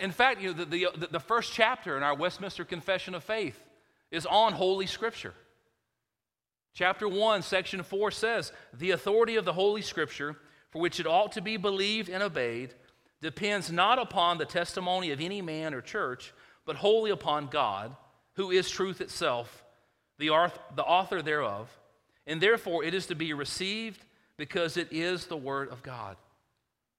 In 0.00 0.10
fact, 0.10 0.40
you 0.40 0.54
know, 0.54 0.64
the, 0.64 0.88
the, 0.96 1.08
the 1.12 1.20
first 1.20 1.52
chapter 1.52 1.96
in 1.96 2.02
our 2.02 2.14
Westminster 2.14 2.64
Confession 2.64 3.14
of 3.14 3.22
Faith 3.22 3.60
is 4.10 4.26
on 4.26 4.52
Holy 4.52 4.86
Scripture. 4.86 5.34
Chapter 6.74 7.08
1, 7.08 7.42
section 7.42 7.82
4 7.82 8.10
says, 8.10 8.52
The 8.74 8.90
authority 8.90 9.36
of 9.36 9.44
the 9.44 9.52
Holy 9.52 9.82
Scripture, 9.82 10.36
for 10.70 10.80
which 10.80 11.00
it 11.00 11.06
ought 11.06 11.32
to 11.32 11.40
be 11.40 11.56
believed 11.56 12.08
and 12.08 12.22
obeyed, 12.22 12.74
depends 13.22 13.70
not 13.70 13.98
upon 13.98 14.38
the 14.38 14.44
testimony 14.44 15.10
of 15.10 15.20
any 15.20 15.40
man 15.40 15.72
or 15.72 15.80
church 15.80 16.34
but 16.66 16.76
wholly 16.76 17.10
upon 17.10 17.46
God, 17.46 17.96
who 18.34 18.50
is 18.50 18.68
truth 18.68 19.00
itself, 19.00 19.64
the 20.18 20.30
author 20.30 21.22
thereof, 21.22 21.70
and 22.26 22.40
therefore 22.40 22.84
it 22.84 22.92
is 22.92 23.06
to 23.06 23.14
be 23.14 23.32
received 23.32 24.04
because 24.36 24.76
it 24.76 24.88
is 24.90 25.26
the 25.26 25.36
Word 25.36 25.70
of 25.70 25.82
God. 25.82 26.16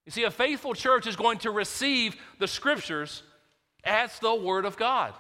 You 0.05 0.11
see, 0.11 0.23
a 0.23 0.31
faithful 0.31 0.73
church 0.73 1.05
is 1.05 1.15
going 1.15 1.39
to 1.39 1.51
receive 1.51 2.15
the 2.39 2.47
Scriptures 2.47 3.23
as 3.83 4.17
the 4.19 4.33
Word 4.33 4.65
of 4.65 4.77
God. 4.77 5.13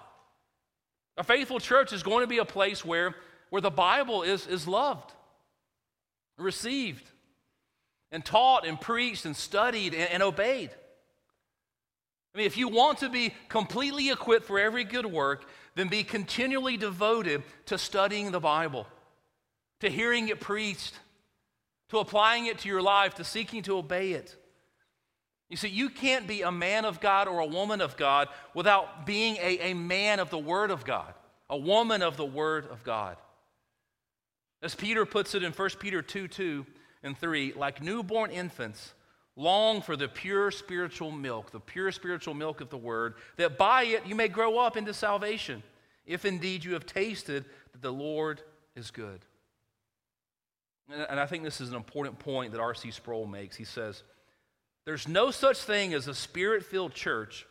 A 1.17 1.23
faithful 1.23 1.59
church 1.59 1.91
is 1.93 2.03
going 2.03 2.23
to 2.23 2.27
be 2.27 2.37
a 2.37 2.45
place 2.45 2.85
where, 2.85 3.15
where 3.49 3.61
the 3.61 3.69
Bible 3.69 4.23
is, 4.23 4.47
is 4.47 4.67
loved, 4.67 5.11
received, 6.37 7.03
and 8.11 8.23
taught, 8.23 8.65
and 8.65 8.79
preached, 8.79 9.25
and 9.25 9.35
studied, 9.35 9.93
and, 9.93 10.09
and 10.09 10.23
obeyed. 10.23 10.69
I 12.37 12.41
mean, 12.41 12.45
if 12.45 12.55
you 12.55 12.67
want 12.67 12.99
to 12.99 13.09
be 13.09 13.33
completely 13.49 14.11
equipped 14.11 14.45
for 14.45 14.59
every 14.59 14.83
good 14.83 15.07
work, 15.07 15.49
then 15.73 15.87
be 15.87 16.03
continually 16.03 16.77
devoted 16.77 17.41
to 17.65 17.79
studying 17.79 18.29
the 18.29 18.39
Bible, 18.39 18.85
to 19.79 19.89
hearing 19.89 20.27
it 20.27 20.39
preached, 20.39 20.93
to 21.89 21.97
applying 21.97 22.45
it 22.45 22.59
to 22.59 22.69
your 22.69 22.83
life, 22.83 23.15
to 23.15 23.23
seeking 23.23 23.63
to 23.63 23.75
obey 23.79 24.11
it. 24.11 24.35
You 25.49 25.57
see, 25.57 25.69
you 25.69 25.89
can't 25.89 26.27
be 26.27 26.43
a 26.43 26.51
man 26.51 26.85
of 26.85 26.99
God 26.99 27.27
or 27.27 27.39
a 27.39 27.45
woman 27.47 27.81
of 27.81 27.97
God 27.97 28.27
without 28.53 29.07
being 29.07 29.37
a, 29.37 29.71
a 29.71 29.73
man 29.73 30.19
of 30.19 30.29
the 30.29 30.37
Word 30.37 30.69
of 30.69 30.85
God, 30.85 31.11
a 31.49 31.57
woman 31.57 32.03
of 32.03 32.17
the 32.17 32.25
Word 32.25 32.67
of 32.67 32.83
God. 32.83 33.17
As 34.61 34.75
Peter 34.75 35.07
puts 35.07 35.33
it 35.33 35.41
in 35.41 35.53
1 35.53 35.69
Peter 35.79 36.03
2 36.03 36.27
2 36.27 36.67
and 37.01 37.17
3, 37.17 37.53
like 37.53 37.81
newborn 37.81 38.29
infants, 38.29 38.93
Long 39.39 39.83
for 39.83 39.95
the 39.95 40.07
pure 40.07 40.49
spiritual 40.49 41.11
milk, 41.11 41.51
the 41.51 41.59
pure 41.59 41.91
spiritual 41.91 42.33
milk 42.33 42.59
of 42.59 42.69
the 42.69 42.77
word, 42.77 43.13
that 43.35 43.55
by 43.55 43.83
it 43.83 44.07
you 44.07 44.15
may 44.15 44.27
grow 44.27 44.57
up 44.57 44.75
into 44.75 44.95
salvation, 44.95 45.61
if 46.07 46.25
indeed 46.25 46.65
you 46.65 46.73
have 46.73 46.87
tasted 46.87 47.45
that 47.71 47.83
the 47.83 47.93
Lord 47.93 48.41
is 48.75 48.89
good. 48.89 49.19
And 50.89 51.19
I 51.19 51.27
think 51.27 51.43
this 51.43 51.61
is 51.61 51.69
an 51.69 51.75
important 51.75 52.17
point 52.17 52.51
that 52.53 52.61
R.C. 52.61 52.89
Sproul 52.89 53.27
makes. 53.27 53.55
He 53.55 53.65
says, 53.65 54.01
There's 54.85 55.07
no 55.07 55.29
such 55.29 55.57
thing 55.57 55.93
as 55.93 56.07
a 56.07 56.15
spirit 56.15 56.65
filled 56.65 56.95
church 56.95 57.45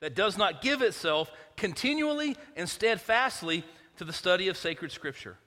that 0.00 0.16
does 0.16 0.36
not 0.36 0.62
give 0.62 0.82
itself 0.82 1.30
continually 1.56 2.36
and 2.56 2.68
steadfastly 2.68 3.62
to 3.98 4.04
the 4.04 4.12
study 4.12 4.48
of 4.48 4.56
sacred 4.56 4.90
scripture. 4.90 5.38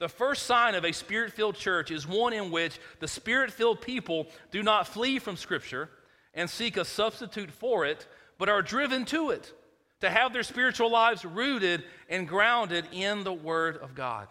The 0.00 0.08
first 0.08 0.44
sign 0.44 0.74
of 0.74 0.84
a 0.84 0.92
spirit 0.92 1.34
filled 1.34 1.56
church 1.56 1.90
is 1.90 2.08
one 2.08 2.32
in 2.32 2.50
which 2.50 2.80
the 3.00 3.06
spirit 3.06 3.52
filled 3.52 3.82
people 3.82 4.28
do 4.50 4.62
not 4.62 4.88
flee 4.88 5.18
from 5.18 5.36
Scripture 5.36 5.90
and 6.32 6.48
seek 6.48 6.78
a 6.78 6.86
substitute 6.86 7.50
for 7.50 7.84
it, 7.84 8.06
but 8.38 8.48
are 8.48 8.62
driven 8.62 9.04
to 9.04 9.28
it, 9.28 9.52
to 10.00 10.08
have 10.08 10.32
their 10.32 10.42
spiritual 10.42 10.90
lives 10.90 11.22
rooted 11.22 11.84
and 12.08 12.26
grounded 12.26 12.86
in 12.92 13.24
the 13.24 13.32
Word 13.32 13.76
of 13.76 13.94
God. 13.94 14.26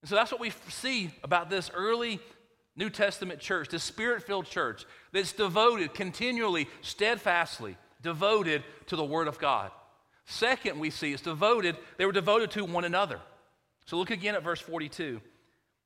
And 0.00 0.08
so 0.08 0.14
that's 0.14 0.32
what 0.32 0.40
we 0.40 0.52
see 0.70 1.10
about 1.22 1.50
this 1.50 1.70
early 1.74 2.18
New 2.74 2.88
Testament 2.88 3.40
church, 3.40 3.68
this 3.68 3.84
spirit 3.84 4.22
filled 4.22 4.46
church 4.46 4.86
that's 5.12 5.32
devoted 5.32 5.92
continually, 5.92 6.68
steadfastly, 6.80 7.76
devoted 8.00 8.62
to 8.86 8.96
the 8.96 9.04
Word 9.04 9.28
of 9.28 9.38
God. 9.38 9.72
Second, 10.24 10.78
we 10.78 10.88
see 10.88 11.12
it's 11.12 11.22
devoted, 11.22 11.76
they 11.98 12.06
were 12.06 12.12
devoted 12.12 12.50
to 12.52 12.64
one 12.64 12.84
another. 12.84 13.20
So 13.88 13.96
look 13.96 14.10
again 14.10 14.34
at 14.34 14.42
verse 14.42 14.60
42. 14.60 15.22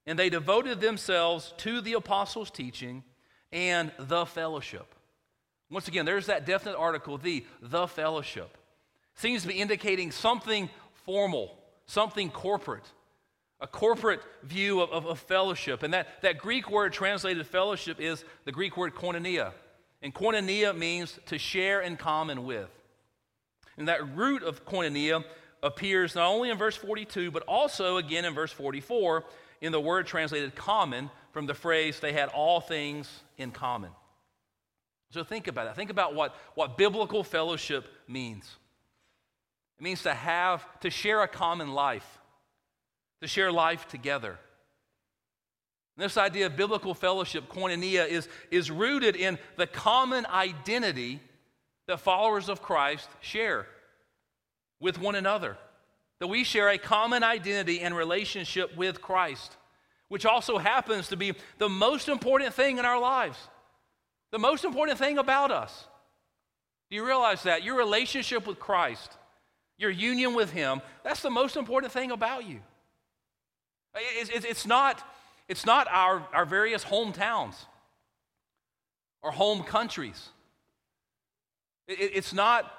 And 0.06 0.18
they 0.18 0.28
devoted 0.28 0.80
themselves 0.80 1.54
to 1.58 1.80
the 1.80 1.92
apostles' 1.92 2.50
teaching 2.50 3.04
and 3.52 3.92
the 3.96 4.26
fellowship. 4.26 4.92
Once 5.70 5.86
again, 5.86 6.04
there's 6.04 6.26
that 6.26 6.44
definite 6.44 6.76
article, 6.76 7.16
the, 7.16 7.46
the 7.60 7.86
fellowship. 7.86 8.58
Seems 9.14 9.42
to 9.42 9.48
be 9.48 9.54
indicating 9.54 10.10
something 10.10 10.68
formal, 11.04 11.56
something 11.86 12.28
corporate, 12.28 12.90
a 13.60 13.68
corporate 13.68 14.22
view 14.42 14.80
of, 14.80 14.90
of, 14.90 15.06
of, 15.06 15.20
fellowship. 15.20 15.84
And 15.84 15.94
that, 15.94 16.22
that 16.22 16.38
Greek 16.38 16.68
word 16.68 16.92
translated 16.92 17.46
fellowship 17.46 18.00
is 18.00 18.24
the 18.44 18.50
Greek 18.50 18.76
word 18.76 18.96
koinonia. 18.96 19.52
And 20.02 20.12
koinonia 20.12 20.76
means 20.76 21.20
to 21.26 21.38
share 21.38 21.80
in 21.80 21.96
common 21.96 22.46
with. 22.46 22.68
And 23.76 23.86
that 23.86 24.16
root 24.16 24.42
of 24.42 24.66
koinonia 24.66 25.22
appears 25.62 26.14
not 26.14 26.28
only 26.28 26.50
in 26.50 26.58
verse 26.58 26.76
42, 26.76 27.30
but 27.30 27.42
also 27.44 27.96
again 27.96 28.24
in 28.24 28.34
verse 28.34 28.52
44 28.52 29.24
in 29.60 29.72
the 29.72 29.80
word 29.80 30.06
translated 30.06 30.54
common 30.54 31.10
from 31.30 31.46
the 31.46 31.54
phrase 31.54 32.00
they 32.00 32.12
had 32.12 32.28
all 32.30 32.60
things 32.60 33.08
in 33.38 33.50
common. 33.52 33.90
So 35.10 35.22
think 35.22 35.46
about 35.46 35.66
that. 35.66 35.76
Think 35.76 35.90
about 35.90 36.14
what, 36.14 36.34
what 36.54 36.76
biblical 36.76 37.22
fellowship 37.22 37.86
means. 38.08 38.56
It 39.78 39.82
means 39.82 40.02
to 40.02 40.14
have, 40.14 40.64
to 40.80 40.90
share 40.90 41.22
a 41.22 41.28
common 41.28 41.72
life, 41.74 42.18
to 43.20 43.28
share 43.28 43.52
life 43.52 43.86
together. 43.88 44.38
And 45.96 46.04
this 46.04 46.16
idea 46.16 46.46
of 46.46 46.56
biblical 46.56 46.94
fellowship, 46.94 47.48
koinonia, 47.48 48.08
is, 48.08 48.28
is 48.50 48.70
rooted 48.70 49.14
in 49.14 49.38
the 49.56 49.66
common 49.66 50.26
identity 50.26 51.20
that 51.86 52.00
followers 52.00 52.48
of 52.48 52.62
Christ 52.62 53.08
share 53.20 53.66
with 54.82 54.98
one 54.98 55.14
another. 55.14 55.56
That 56.18 56.26
we 56.26 56.44
share 56.44 56.68
a 56.68 56.76
common 56.76 57.22
identity 57.22 57.80
and 57.80 57.96
relationship 57.96 58.76
with 58.76 59.00
Christ, 59.00 59.56
which 60.08 60.26
also 60.26 60.58
happens 60.58 61.08
to 61.08 61.16
be 61.16 61.32
the 61.56 61.68
most 61.68 62.08
important 62.08 62.52
thing 62.52 62.76
in 62.76 62.84
our 62.84 63.00
lives, 63.00 63.38
the 64.30 64.38
most 64.38 64.64
important 64.64 64.98
thing 64.98 65.16
about 65.16 65.50
us. 65.50 65.86
Do 66.90 66.96
you 66.96 67.06
realize 67.06 67.44
that? 67.44 67.62
Your 67.62 67.76
relationship 67.78 68.46
with 68.46 68.58
Christ, 68.58 69.16
your 69.78 69.90
union 69.90 70.34
with 70.34 70.52
Him, 70.52 70.82
that's 71.02 71.22
the 71.22 71.30
most 71.30 71.56
important 71.56 71.92
thing 71.92 72.10
about 72.10 72.46
you. 72.46 72.60
It's, 73.94 74.66
not, 74.66 75.02
it's 75.48 75.64
not 75.64 75.86
our, 75.90 76.26
our 76.32 76.44
various 76.44 76.84
hometowns 76.84 77.54
or 79.22 79.30
home 79.30 79.62
countries. 79.62 80.28
It's 81.88 82.32
not 82.32 82.72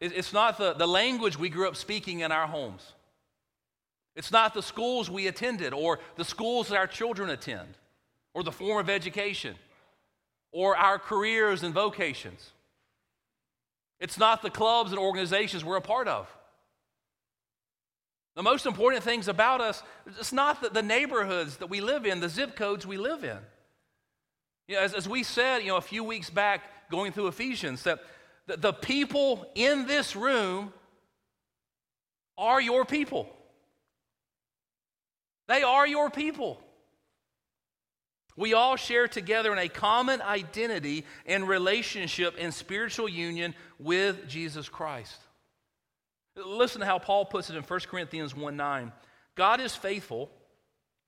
it's 0.00 0.32
not 0.32 0.56
the, 0.56 0.72
the 0.72 0.86
language 0.86 1.38
we 1.38 1.48
grew 1.48 1.68
up 1.68 1.76
speaking 1.76 2.20
in 2.20 2.32
our 2.32 2.46
homes. 2.46 2.94
It's 4.16 4.32
not 4.32 4.54
the 4.54 4.62
schools 4.62 5.10
we 5.10 5.26
attended 5.26 5.72
or 5.72 5.98
the 6.16 6.24
schools 6.24 6.68
that 6.68 6.76
our 6.76 6.86
children 6.86 7.30
attend 7.30 7.68
or 8.34 8.42
the 8.42 8.52
form 8.52 8.78
of 8.78 8.90
education 8.90 9.54
or 10.52 10.76
our 10.76 10.98
careers 10.98 11.62
and 11.62 11.74
vocations. 11.74 12.50
It's 14.00 14.18
not 14.18 14.42
the 14.42 14.50
clubs 14.50 14.90
and 14.90 14.98
organizations 14.98 15.64
we're 15.64 15.76
a 15.76 15.82
part 15.82 16.08
of. 16.08 16.28
The 18.36 18.42
most 18.42 18.64
important 18.64 19.02
things 19.02 19.28
about 19.28 19.60
us, 19.60 19.82
it's 20.18 20.32
not 20.32 20.62
the, 20.62 20.70
the 20.70 20.82
neighborhoods 20.82 21.58
that 21.58 21.66
we 21.66 21.80
live 21.80 22.06
in, 22.06 22.20
the 22.20 22.28
zip 22.28 22.56
codes 22.56 22.86
we 22.86 22.96
live 22.96 23.22
in. 23.22 23.38
You 24.66 24.76
know, 24.76 24.82
as, 24.82 24.94
as 24.94 25.08
we 25.08 25.22
said, 25.22 25.58
you 25.58 25.68
know, 25.68 25.76
a 25.76 25.82
few 25.82 26.04
weeks 26.04 26.30
back 26.30 26.62
going 26.90 27.12
through 27.12 27.26
Ephesians, 27.26 27.82
that 27.82 28.00
the, 28.56 28.72
people 28.72 29.50
in 29.54 29.86
this 29.86 30.16
room 30.16 30.72
are 32.36 32.60
your 32.60 32.84
people. 32.84 33.28
They 35.48 35.62
are 35.62 35.86
your 35.86 36.10
people. 36.10 36.60
We 38.36 38.54
all 38.54 38.76
share 38.76 39.08
together 39.08 39.52
in 39.52 39.58
a 39.58 39.68
common 39.68 40.22
identity 40.22 41.04
and 41.26 41.46
relationship 41.46 42.36
and 42.38 42.54
spiritual 42.54 43.08
union 43.08 43.54
with 43.78 44.28
Jesus 44.28 44.68
Christ. 44.68 45.20
Listen 46.36 46.80
to 46.80 46.86
how 46.86 46.98
Paul 46.98 47.26
puts 47.26 47.50
it 47.50 47.56
in 47.56 47.62
1 47.62 47.80
Corinthians 47.80 48.34
1 48.34 48.56
9. 48.56 48.92
God 49.34 49.60
is 49.60 49.74
faithful 49.74 50.30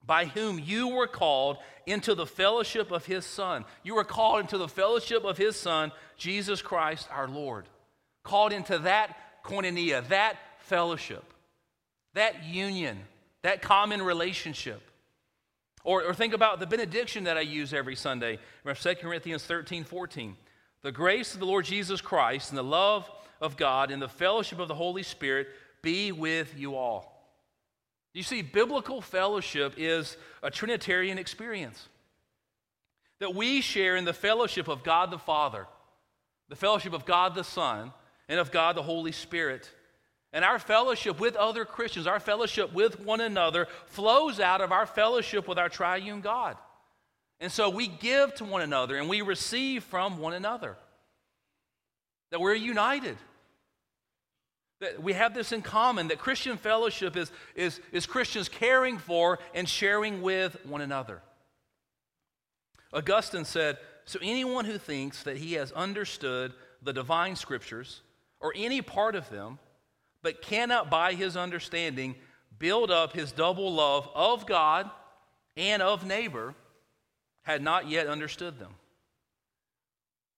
by 0.06 0.26
whom 0.26 0.58
you 0.58 0.88
were 0.88 1.06
called 1.06 1.58
into 1.86 2.14
the 2.14 2.26
fellowship 2.26 2.90
of 2.90 3.06
his 3.06 3.24
Son. 3.24 3.64
You 3.82 3.94
were 3.94 4.04
called 4.04 4.40
into 4.40 4.58
the 4.58 4.68
fellowship 4.68 5.24
of 5.24 5.36
his 5.36 5.56
Son, 5.56 5.92
Jesus 6.16 6.62
Christ 6.62 7.08
our 7.10 7.28
Lord. 7.28 7.66
Called 8.22 8.52
into 8.52 8.78
that 8.80 9.16
koinonia, 9.44 10.06
that 10.08 10.36
fellowship, 10.60 11.24
that 12.14 12.44
union, 12.44 12.98
that 13.42 13.62
common 13.62 14.02
relationship. 14.02 14.80
Or, 15.84 16.04
or 16.04 16.14
think 16.14 16.32
about 16.32 16.60
the 16.60 16.66
benediction 16.66 17.24
that 17.24 17.36
I 17.36 17.40
use 17.40 17.74
every 17.74 17.96
Sunday. 17.96 18.38
Remember 18.64 18.80
2 18.80 18.94
Corinthians 19.00 19.44
13, 19.44 19.82
14. 19.84 20.36
The 20.82 20.92
grace 20.92 21.34
of 21.34 21.40
the 21.40 21.46
Lord 21.46 21.64
Jesus 21.64 22.00
Christ 22.00 22.50
and 22.50 22.58
the 22.58 22.64
love 22.64 23.10
of 23.40 23.56
God 23.56 23.90
and 23.90 24.00
the 24.00 24.08
fellowship 24.08 24.60
of 24.60 24.68
the 24.68 24.74
Holy 24.74 25.02
Spirit 25.02 25.48
be 25.82 26.12
with 26.12 26.56
you 26.56 26.76
all. 26.76 27.11
You 28.14 28.22
see, 28.22 28.42
biblical 28.42 29.00
fellowship 29.00 29.74
is 29.76 30.16
a 30.42 30.50
Trinitarian 30.50 31.18
experience. 31.18 31.88
That 33.20 33.34
we 33.34 33.60
share 33.60 33.96
in 33.96 34.04
the 34.04 34.12
fellowship 34.12 34.68
of 34.68 34.82
God 34.82 35.10
the 35.10 35.18
Father, 35.18 35.66
the 36.48 36.56
fellowship 36.56 36.92
of 36.92 37.06
God 37.06 37.34
the 37.34 37.44
Son, 37.44 37.92
and 38.28 38.38
of 38.38 38.50
God 38.50 38.76
the 38.76 38.82
Holy 38.82 39.12
Spirit. 39.12 39.70
And 40.32 40.44
our 40.44 40.58
fellowship 40.58 41.20
with 41.20 41.36
other 41.36 41.64
Christians, 41.64 42.06
our 42.06 42.20
fellowship 42.20 42.72
with 42.72 43.00
one 43.00 43.20
another, 43.20 43.68
flows 43.86 44.40
out 44.40 44.60
of 44.60 44.72
our 44.72 44.86
fellowship 44.86 45.46
with 45.46 45.58
our 45.58 45.68
triune 45.68 46.20
God. 46.20 46.56
And 47.40 47.50
so 47.50 47.70
we 47.70 47.88
give 47.88 48.34
to 48.36 48.44
one 48.44 48.62
another 48.62 48.96
and 48.96 49.08
we 49.08 49.20
receive 49.20 49.84
from 49.84 50.18
one 50.18 50.32
another. 50.32 50.76
That 52.30 52.40
we're 52.40 52.54
united 52.54 53.16
That 54.82 55.00
we 55.00 55.12
have 55.12 55.32
this 55.32 55.52
in 55.52 55.62
common 55.62 56.08
that 56.08 56.18
Christian 56.18 56.56
fellowship 56.56 57.16
is, 57.16 57.30
is, 57.54 57.80
is 57.92 58.04
Christians 58.04 58.48
caring 58.48 58.98
for 58.98 59.38
and 59.54 59.68
sharing 59.68 60.22
with 60.22 60.56
one 60.66 60.80
another. 60.80 61.22
Augustine 62.92 63.44
said, 63.44 63.78
So 64.06 64.18
anyone 64.20 64.64
who 64.64 64.78
thinks 64.78 65.22
that 65.22 65.36
he 65.36 65.52
has 65.52 65.70
understood 65.70 66.52
the 66.82 66.92
divine 66.92 67.36
scriptures 67.36 68.00
or 68.40 68.52
any 68.56 68.82
part 68.82 69.14
of 69.14 69.30
them, 69.30 69.60
but 70.20 70.42
cannot 70.42 70.90
by 70.90 71.14
his 71.14 71.36
understanding 71.36 72.16
build 72.58 72.90
up 72.90 73.12
his 73.12 73.30
double 73.30 73.72
love 73.72 74.08
of 74.16 74.46
God 74.46 74.90
and 75.56 75.80
of 75.80 76.04
neighbor, 76.04 76.56
had 77.42 77.62
not 77.62 77.88
yet 77.88 78.08
understood 78.08 78.58
them. 78.58 78.72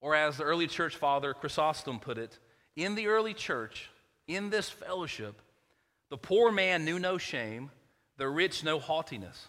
Or 0.02 0.14
as 0.14 0.36
the 0.36 0.44
early 0.44 0.66
church 0.66 0.96
father 0.96 1.32
Chrysostom 1.32 1.98
put 1.98 2.18
it, 2.18 2.38
in 2.76 2.94
the 2.94 3.06
early 3.06 3.32
church, 3.32 3.88
in 4.26 4.50
this 4.50 4.68
fellowship, 4.68 5.40
the 6.10 6.16
poor 6.16 6.50
man 6.50 6.84
knew 6.84 6.98
no 6.98 7.18
shame, 7.18 7.70
the 8.16 8.28
rich 8.28 8.64
no 8.64 8.78
haughtiness. 8.78 9.48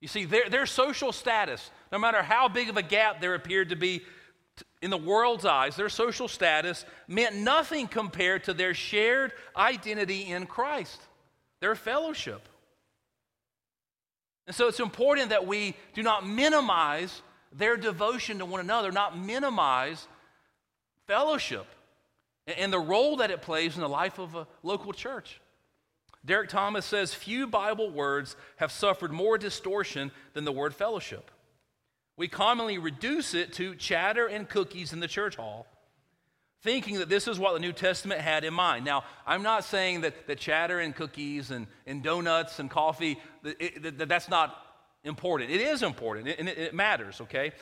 You 0.00 0.08
see, 0.08 0.24
their, 0.24 0.48
their 0.48 0.66
social 0.66 1.12
status, 1.12 1.70
no 1.90 1.98
matter 1.98 2.22
how 2.22 2.48
big 2.48 2.68
of 2.68 2.76
a 2.76 2.82
gap 2.82 3.20
there 3.20 3.34
appeared 3.34 3.70
to 3.70 3.76
be 3.76 4.02
in 4.82 4.90
the 4.90 4.96
world's 4.96 5.44
eyes, 5.44 5.76
their 5.76 5.88
social 5.88 6.28
status 6.28 6.84
meant 7.08 7.34
nothing 7.36 7.88
compared 7.88 8.44
to 8.44 8.54
their 8.54 8.74
shared 8.74 9.32
identity 9.56 10.30
in 10.30 10.46
Christ, 10.46 11.00
their 11.60 11.74
fellowship. 11.74 12.48
And 14.46 14.54
so 14.54 14.68
it's 14.68 14.80
important 14.80 15.30
that 15.30 15.46
we 15.46 15.74
do 15.94 16.02
not 16.02 16.26
minimize 16.26 17.22
their 17.52 17.76
devotion 17.76 18.38
to 18.38 18.44
one 18.44 18.60
another, 18.60 18.92
not 18.92 19.18
minimize 19.18 20.06
fellowship 21.06 21.66
and 22.46 22.72
the 22.72 22.78
role 22.78 23.16
that 23.16 23.30
it 23.30 23.42
plays 23.42 23.74
in 23.74 23.80
the 23.80 23.88
life 23.88 24.18
of 24.18 24.34
a 24.34 24.46
local 24.62 24.92
church. 24.92 25.40
Derek 26.24 26.48
Thomas 26.48 26.84
says 26.84 27.14
few 27.14 27.46
Bible 27.46 27.90
words 27.90 28.36
have 28.56 28.72
suffered 28.72 29.12
more 29.12 29.38
distortion 29.38 30.10
than 30.34 30.44
the 30.44 30.52
word 30.52 30.74
fellowship. 30.74 31.30
We 32.16 32.28
commonly 32.28 32.78
reduce 32.78 33.34
it 33.34 33.52
to 33.54 33.74
chatter 33.74 34.26
and 34.26 34.48
cookies 34.48 34.92
in 34.92 35.00
the 35.00 35.08
church 35.08 35.36
hall, 35.36 35.66
thinking 36.62 36.98
that 36.98 37.08
this 37.08 37.28
is 37.28 37.38
what 37.38 37.52
the 37.54 37.60
New 37.60 37.72
Testament 37.72 38.20
had 38.20 38.42
in 38.42 38.54
mind. 38.54 38.84
Now, 38.84 39.04
I'm 39.26 39.42
not 39.42 39.64
saying 39.64 40.00
that, 40.00 40.26
the 40.26 40.34
chatter 40.34 40.80
and 40.80 40.94
cookies 40.94 41.50
and, 41.50 41.66
and 41.86 42.02
donuts 42.02 42.58
and 42.58 42.70
coffee, 42.70 43.18
that, 43.42 43.98
that 43.98 44.08
that's 44.08 44.28
not 44.28 44.56
important. 45.04 45.50
It 45.50 45.60
is 45.60 45.82
important 45.82 46.28
and 46.38 46.48
it, 46.48 46.58
it 46.58 46.74
matters, 46.74 47.20
okay? 47.20 47.52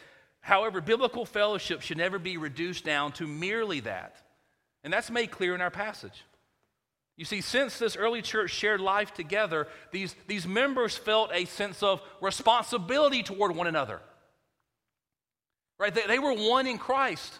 However, 0.40 0.80
biblical 0.80 1.26
fellowship 1.26 1.82
should 1.82 1.98
never 1.98 2.18
be 2.18 2.36
reduced 2.36 2.84
down 2.84 3.12
to 3.12 3.26
merely 3.26 3.80
that. 3.80 4.16
And 4.84 4.92
that's 4.92 5.10
made 5.10 5.30
clear 5.30 5.54
in 5.54 5.62
our 5.62 5.70
passage. 5.70 6.24
You 7.16 7.24
see, 7.24 7.40
since 7.40 7.78
this 7.78 7.96
early 7.96 8.22
church 8.22 8.50
shared 8.50 8.80
life 8.80 9.14
together, 9.14 9.66
these, 9.92 10.14
these 10.26 10.46
members 10.46 10.96
felt 10.96 11.30
a 11.32 11.46
sense 11.46 11.82
of 11.82 12.02
responsibility 12.20 13.22
toward 13.22 13.56
one 13.56 13.66
another. 13.66 14.00
Right? 15.78 15.94
They, 15.94 16.06
they 16.06 16.18
were 16.18 16.34
one 16.34 16.66
in 16.66 16.78
Christ. 16.78 17.38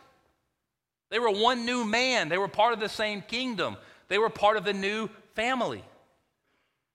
They 1.11 1.19
were 1.19 1.31
one 1.31 1.67
new 1.67 1.85
man. 1.85 2.29
They 2.29 2.39
were 2.39 2.49
part 2.49 2.73
of 2.73 2.81
the 2.81 2.89
same 2.89 3.21
kingdom. 3.21 3.77
They 4.09 4.19
were 4.19 4.31
part 4.31 4.57
of 4.57 4.65
the 4.65 4.73
new 4.73 5.09
family. 5.35 5.85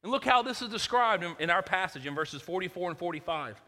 And 0.01 0.11
look 0.11 0.23
how 0.23 0.41
this 0.41 0.61
is 0.61 0.69
described 0.69 1.23
in, 1.23 1.35
in 1.39 1.49
our 1.49 1.61
passage 1.61 2.05
in 2.05 2.15
verses 2.15 2.41
44 2.41 2.91
and 2.91 2.97
45. 2.97 3.61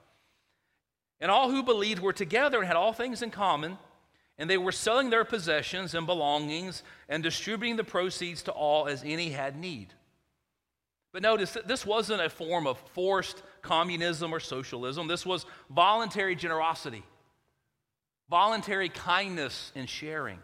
And 1.20 1.30
all 1.30 1.52
who 1.52 1.64
believed 1.64 2.02
were 2.02 2.14
together 2.14 2.60
and 2.60 2.68
had 2.68 2.78
all 2.78 2.94
things 2.94 3.22
in 3.22 3.30
common 3.30 3.78
and 4.42 4.50
they 4.50 4.58
were 4.58 4.72
selling 4.72 5.12
their 5.12 5.24
possessions 5.24 5.94
and 5.94 6.08
belongings 6.08 6.82
and 7.08 7.22
distributing 7.22 7.76
the 7.76 7.84
proceeds 7.84 8.42
to 8.42 8.52
all 8.52 8.88
as 8.88 9.04
any 9.06 9.30
had 9.30 9.56
need. 9.56 9.94
But 11.14 11.22
notice 11.22 11.52
that 11.52 11.68
this 11.68 11.86
wasn't 11.86 12.24
a 12.24 12.30
form 12.30 12.66
of 12.66 12.80
forced 12.96 13.44
communism 13.62 14.34
or 14.34 14.40
socialism. 14.40 15.08
This 15.08 15.27
was 15.27 15.46
voluntary 15.70 16.36
generosity, 16.36 17.04
voluntary 18.32 18.90
kindness 18.90 19.72
and 19.75 19.88
sharing. 19.88 20.40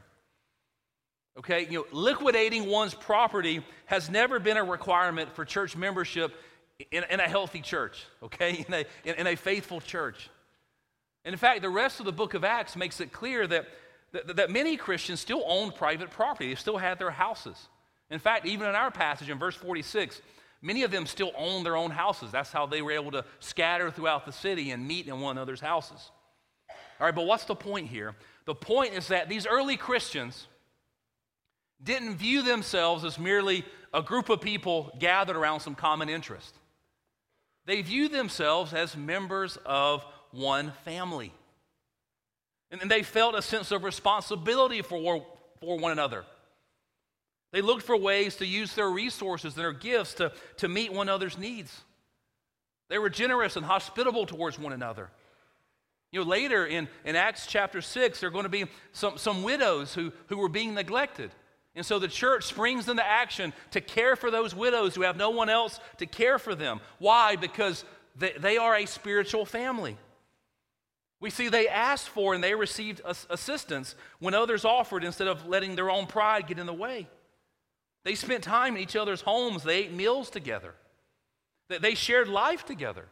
Okay, 1.39 1.65
you 1.65 1.79
know, 1.79 1.85
liquidating 1.91 2.67
one's 2.67 2.93
property 2.93 3.65
has 3.87 4.11
never 4.11 4.39
been 4.39 4.57
a 4.57 4.63
requirement 4.63 5.33
for 5.35 5.43
church 5.43 5.75
membership 5.75 6.35
in, 6.91 7.03
in 7.09 7.19
a 7.19 7.27
healthy 7.27 7.61
church, 7.61 8.05
okay, 8.21 8.63
in 8.67 8.73
a, 8.75 8.85
in, 9.05 9.15
in 9.15 9.25
a 9.25 9.35
faithful 9.35 9.81
church. 9.81 10.29
And 11.25 11.33
in 11.33 11.39
fact, 11.39 11.63
the 11.63 11.69
rest 11.69 11.99
of 11.99 12.05
the 12.05 12.11
book 12.11 12.35
of 12.35 12.43
Acts 12.43 12.75
makes 12.75 13.01
it 13.01 13.11
clear 13.11 13.47
that 13.47 13.65
that, 14.11 14.35
that 14.35 14.49
many 14.49 14.77
Christians 14.77 15.19
still 15.19 15.43
owned 15.45 15.75
private 15.75 16.09
property, 16.09 16.49
they 16.49 16.55
still 16.55 16.77
had 16.77 16.99
their 16.99 17.11
houses. 17.11 17.67
In 18.09 18.19
fact, 18.19 18.45
even 18.45 18.69
in 18.69 18.75
our 18.75 18.91
passage 18.91 19.29
in 19.29 19.37
verse 19.37 19.55
46, 19.55 20.21
many 20.61 20.83
of 20.83 20.91
them 20.91 21.05
still 21.05 21.31
owned 21.37 21.65
their 21.65 21.75
own 21.75 21.91
houses. 21.91 22.31
That's 22.31 22.51
how 22.51 22.65
they 22.65 22.81
were 22.81 22.91
able 22.91 23.11
to 23.11 23.25
scatter 23.39 23.91
throughout 23.91 24.25
the 24.25 24.31
city 24.31 24.71
and 24.71 24.87
meet 24.87 25.07
in 25.07 25.19
one 25.19 25.37
another's 25.37 25.61
houses. 25.61 26.11
All 26.99 27.05
right, 27.05 27.13
but 27.13 27.25
what's 27.25 27.45
the 27.45 27.55
point 27.55 27.87
here? 27.87 28.15
The 28.45 28.55
point 28.55 28.93
is 28.93 29.09
that 29.09 29.29
these 29.29 29.45
early 29.45 29.77
Christians 29.77 30.47
didn't 31.83 32.15
view 32.15 32.41
themselves 32.41 33.03
as 33.03 33.19
merely 33.19 33.65
a 33.93 34.01
group 34.01 34.29
of 34.29 34.41
people 34.41 34.95
gathered 34.99 35.35
around 35.35 35.59
some 35.59 35.75
common 35.75 36.09
interest. 36.09 36.55
They 37.65 37.81
viewed 37.81 38.11
themselves 38.11 38.73
as 38.73 38.95
members 38.95 39.57
of 39.65 40.05
one 40.31 40.71
family. 40.85 41.33
And 42.71 42.91
they 42.91 43.03
felt 43.03 43.35
a 43.35 43.41
sense 43.41 43.71
of 43.71 43.83
responsibility 43.83 44.81
for, 44.81 45.25
for 45.59 45.77
one 45.77 45.91
another. 45.91 46.25
They 47.51 47.61
looked 47.61 47.83
for 47.83 47.95
ways 47.95 48.35
to 48.37 48.45
use 48.45 48.75
their 48.75 48.89
resources 48.89 49.55
and 49.55 49.63
their 49.63 49.71
gifts 49.71 50.15
to, 50.15 50.33
to 50.57 50.67
meet 50.67 50.91
one 50.91 51.07
another's 51.07 51.37
needs. 51.37 51.81
They 52.89 52.97
were 52.97 53.09
generous 53.09 53.55
and 53.55 53.65
hospitable 53.65 54.25
towards 54.25 54.59
one 54.59 54.73
another. 54.73 55.09
You 56.11 56.21
know, 56.21 56.25
later 56.25 56.65
in, 56.65 56.87
in 57.05 57.15
Acts 57.15 57.47
chapter 57.47 57.81
6, 57.81 58.19
there 58.19 58.29
are 58.29 58.31
going 58.31 58.43
to 58.43 58.49
be 58.49 58.65
some, 58.91 59.17
some 59.17 59.43
widows 59.43 59.93
who, 59.93 60.11
who 60.27 60.37
were 60.37 60.49
being 60.49 60.73
neglected. 60.73 61.31
And 61.75 61.85
so 61.85 61.99
the 61.99 62.07
church 62.07 62.45
springs 62.45 62.89
into 62.89 63.05
action 63.05 63.53
to 63.71 63.81
care 63.81 64.15
for 64.15 64.31
those 64.31 64.55
widows 64.55 64.95
who 64.95 65.03
have 65.03 65.17
no 65.17 65.29
one 65.29 65.49
else 65.49 65.79
to 65.97 66.05
care 66.05 66.39
for 66.39 66.55
them. 66.55 66.79
Why? 66.97 67.35
Because 67.35 67.85
they, 68.15 68.31
they 68.31 68.57
are 68.57 68.75
a 68.75 68.85
spiritual 68.85 69.45
family. 69.45 69.97
We 71.19 71.29
see 71.29 71.49
they 71.49 71.67
asked 71.67 72.09
for 72.09 72.33
and 72.33 72.43
they 72.43 72.53
received 72.53 73.01
assistance 73.29 73.95
when 74.19 74.33
others 74.33 74.65
offered 74.65 75.03
instead 75.03 75.27
of 75.27 75.47
letting 75.47 75.75
their 75.75 75.89
own 75.89 76.05
pride 76.05 76.47
get 76.47 76.59
in 76.59 76.67
the 76.67 76.73
way. 76.73 77.07
They 78.03 78.15
spent 78.15 78.43
time 78.43 78.75
in 78.75 78.83
each 78.83 78.95
other's 78.95 79.21
homes, 79.21 79.63
they 79.63 79.79
ate 79.79 79.91
meals 79.91 80.29
together, 80.29 80.75
they 81.69 81.95
shared 81.95 82.27
life 82.27 82.65
together. 82.65 83.05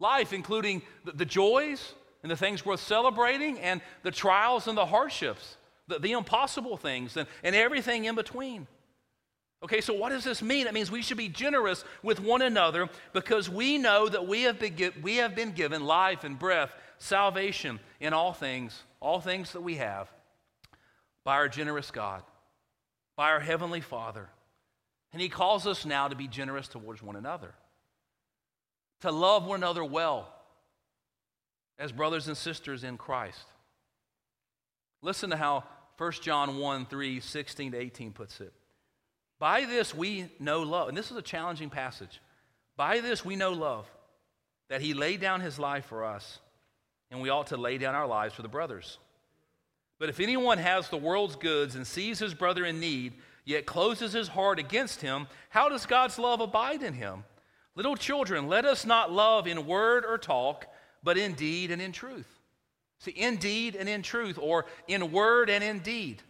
Life, 0.00 0.32
including 0.32 0.82
the 1.04 1.24
joys 1.24 1.92
and 2.22 2.30
the 2.30 2.36
things 2.36 2.64
worth 2.64 2.80
celebrating, 2.80 3.58
and 3.58 3.80
the 4.04 4.12
trials 4.12 4.68
and 4.68 4.78
the 4.78 4.86
hardships, 4.86 5.56
the, 5.88 5.98
the 5.98 6.12
impossible 6.12 6.76
things, 6.76 7.16
and, 7.16 7.26
and 7.42 7.56
everything 7.56 8.04
in 8.04 8.14
between. 8.14 8.68
Okay, 9.62 9.80
so 9.80 9.92
what 9.92 10.10
does 10.10 10.22
this 10.22 10.40
mean? 10.40 10.66
It 10.66 10.74
means 10.74 10.90
we 10.90 11.02
should 11.02 11.16
be 11.16 11.28
generous 11.28 11.84
with 12.02 12.20
one 12.20 12.42
another 12.42 12.88
because 13.12 13.50
we 13.50 13.76
know 13.76 14.08
that 14.08 14.26
we 14.26 14.42
have 14.42 14.58
been, 14.58 14.92
we 15.02 15.16
have 15.16 15.34
been 15.34 15.50
given 15.50 15.84
life 15.84 16.22
and 16.22 16.38
breath 16.38 16.72
salvation 16.98 17.80
in 17.98 18.12
all 18.12 18.32
things, 18.32 18.84
all 19.00 19.20
things 19.20 19.52
that 19.52 19.62
we 19.62 19.76
have, 19.76 20.08
by 21.24 21.34
our 21.34 21.48
generous 21.48 21.90
God, 21.90 22.22
by 23.16 23.30
our 23.30 23.40
Heavenly 23.40 23.80
Father. 23.80 24.28
And 25.12 25.20
He 25.20 25.28
calls 25.28 25.66
us 25.66 25.84
now 25.84 26.06
to 26.06 26.14
be 26.14 26.28
generous 26.28 26.68
towards 26.68 27.02
one 27.02 27.16
another, 27.16 27.52
to 29.00 29.10
love 29.10 29.44
one 29.44 29.58
another 29.58 29.84
well 29.84 30.32
as 31.80 31.90
brothers 31.90 32.28
and 32.28 32.36
sisters 32.36 32.84
in 32.84 32.96
Christ. 32.96 33.44
Listen 35.02 35.30
to 35.30 35.36
how 35.36 35.64
1 35.96 36.12
John 36.20 36.58
1 36.58 36.86
3, 36.86 37.18
16 37.18 37.72
to 37.72 37.78
18 37.78 38.12
puts 38.12 38.40
it. 38.40 38.52
By 39.38 39.64
this 39.64 39.94
we 39.94 40.30
know 40.38 40.62
love. 40.62 40.88
And 40.88 40.96
this 40.96 41.10
is 41.10 41.16
a 41.16 41.22
challenging 41.22 41.70
passage. 41.70 42.20
By 42.76 43.00
this 43.00 43.24
we 43.24 43.36
know 43.36 43.52
love, 43.52 43.86
that 44.68 44.80
he 44.80 44.94
laid 44.94 45.20
down 45.20 45.40
his 45.40 45.58
life 45.58 45.86
for 45.86 46.04
us 46.04 46.38
and 47.10 47.20
we 47.20 47.30
ought 47.30 47.48
to 47.48 47.56
lay 47.56 47.78
down 47.78 47.94
our 47.94 48.06
lives 48.06 48.34
for 48.34 48.42
the 48.42 48.48
brothers. 48.48 48.98
But 49.98 50.08
if 50.08 50.20
anyone 50.20 50.58
has 50.58 50.88
the 50.88 50.96
world's 50.96 51.36
goods 51.36 51.74
and 51.74 51.86
sees 51.86 52.18
his 52.18 52.34
brother 52.34 52.64
in 52.64 52.80
need, 52.80 53.14
yet 53.44 53.66
closes 53.66 54.12
his 54.12 54.28
heart 54.28 54.58
against 54.58 55.00
him, 55.00 55.26
how 55.48 55.68
does 55.68 55.86
God's 55.86 56.18
love 56.18 56.40
abide 56.40 56.82
in 56.82 56.94
him? 56.94 57.24
Little 57.74 57.96
children, 57.96 58.48
let 58.48 58.64
us 58.64 58.84
not 58.84 59.12
love 59.12 59.46
in 59.46 59.66
word 59.66 60.04
or 60.04 60.18
talk, 60.18 60.66
but 61.02 61.16
in 61.16 61.34
deed 61.34 61.70
and 61.70 61.80
in 61.80 61.92
truth. 61.92 62.28
See, 63.00 63.12
in 63.12 63.36
deed 63.36 63.76
and 63.76 63.88
in 63.88 64.02
truth, 64.02 64.38
or 64.40 64.66
in 64.88 65.12
word 65.12 65.48
and 65.50 65.62
in 65.62 65.78
deed. 65.78 66.22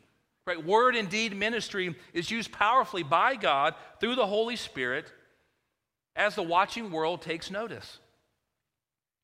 Right? 0.48 0.64
Word 0.64 0.96
and 0.96 1.10
deed 1.10 1.36
ministry 1.36 1.94
is 2.14 2.30
used 2.30 2.50
powerfully 2.50 3.02
by 3.02 3.36
God 3.36 3.74
through 4.00 4.14
the 4.14 4.26
Holy 4.26 4.56
Spirit 4.56 5.12
as 6.16 6.34
the 6.34 6.42
watching 6.42 6.90
world 6.90 7.20
takes 7.20 7.50
notice. 7.50 7.98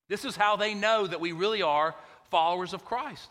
This 0.06 0.26
is 0.26 0.36
how 0.36 0.56
they 0.56 0.74
know 0.74 1.06
that 1.06 1.22
we 1.22 1.32
really 1.32 1.62
are 1.62 1.94
followers 2.30 2.74
of 2.74 2.84
Christ. 2.84 3.30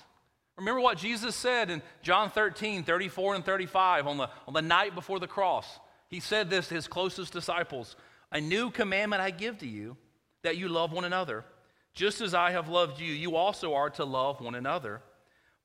Remember 0.58 0.82
what 0.82 0.98
Jesus 0.98 1.36
said 1.36 1.70
in 1.70 1.84
John 2.02 2.32
13, 2.32 2.84
34 2.84 3.36
and 3.36 3.46
35 3.46 4.08
on 4.08 4.18
the, 4.18 4.30
on 4.48 4.56
the 4.56 4.62
night 4.64 4.96
before 4.96 5.20
the 5.20 5.28
cross. 5.28 5.80
He 6.08 6.20
said 6.20 6.50
this 6.50 6.70
to 6.70 6.76
his 6.76 6.88
closest 6.88 7.32
disciples 7.32 7.96
A 8.32 8.42
new 8.42 8.72
commandment 8.72 9.22
I 9.22 9.30
give 9.30 9.60
to 9.60 9.68
you, 9.68 9.98
that 10.42 10.58
you 10.58 10.68
love 10.68 10.92
one 10.92 11.06
another. 11.06 11.46
Just 11.94 12.22
as 12.22 12.34
I 12.34 12.52
have 12.52 12.70
loved 12.70 13.00
you, 13.00 13.14
you 13.14 13.36
also 13.36 13.76
are 13.76 13.92
to 13.92 14.04
love 14.04 14.42
one 14.42 14.56
another. 14.56 15.04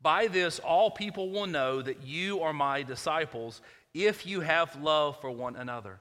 By 0.00 0.28
this, 0.28 0.58
all 0.58 0.90
people 0.90 1.30
will 1.30 1.46
know 1.46 1.82
that 1.82 2.02
you 2.04 2.40
are 2.42 2.52
my 2.52 2.82
disciples 2.82 3.60
if 3.94 4.26
you 4.26 4.40
have 4.40 4.80
love 4.80 5.20
for 5.20 5.30
one 5.30 5.56
another. 5.56 5.98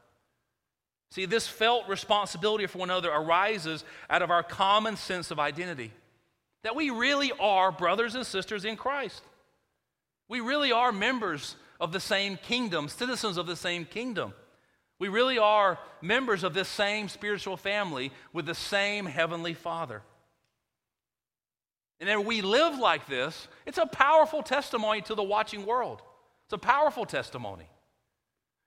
See, 1.12 1.26
this 1.26 1.48
felt 1.48 1.88
responsibility 1.88 2.68
for 2.68 2.80
one 2.80 2.90
another 2.90 3.12
arises 3.12 3.84
out 4.10 4.22
of 4.22 4.30
our 4.30 4.44
common 4.44 4.98
sense 4.98 5.32
of 5.32 5.40
identity 5.40 5.92
that 6.64 6.76
we 6.76 6.90
really 6.90 7.32
are 7.40 7.72
brothers 7.72 8.16
and 8.16 8.26
sisters 8.26 8.66
in 8.66 8.76
Christ. 8.76 9.24
We 10.28 10.42
really 10.42 10.72
are 10.72 10.92
members 10.92 11.56
of 11.80 11.94
the 11.94 12.00
same 12.00 12.36
kingdom, 12.38 12.90
citizens 12.90 13.38
of 13.38 13.48
the 13.48 13.56
same 13.56 13.86
kingdom. 13.86 14.34
We 15.00 15.08
really 15.08 15.38
are 15.38 15.80
members 16.02 16.44
of 16.44 16.54
this 16.54 16.68
same 16.68 17.08
spiritual 17.08 17.56
family 17.56 18.12
with 18.34 18.46
the 18.46 18.56
same 18.56 19.06
heavenly 19.06 19.54
Father. 19.54 20.02
And 22.00 22.08
then 22.08 22.26
we 22.26 22.42
live 22.42 22.78
like 22.78 23.08
this, 23.08 23.48
it's 23.66 23.80
a 23.80 23.88
powerful 23.88 24.44
testimony 24.44 25.02
to 25.02 25.16
the 25.16 25.24
watching 25.24 25.66
world. 25.66 26.02
It's 26.46 26.54
a 26.54 26.58
powerful 26.58 27.06
testimony. 27.06 27.68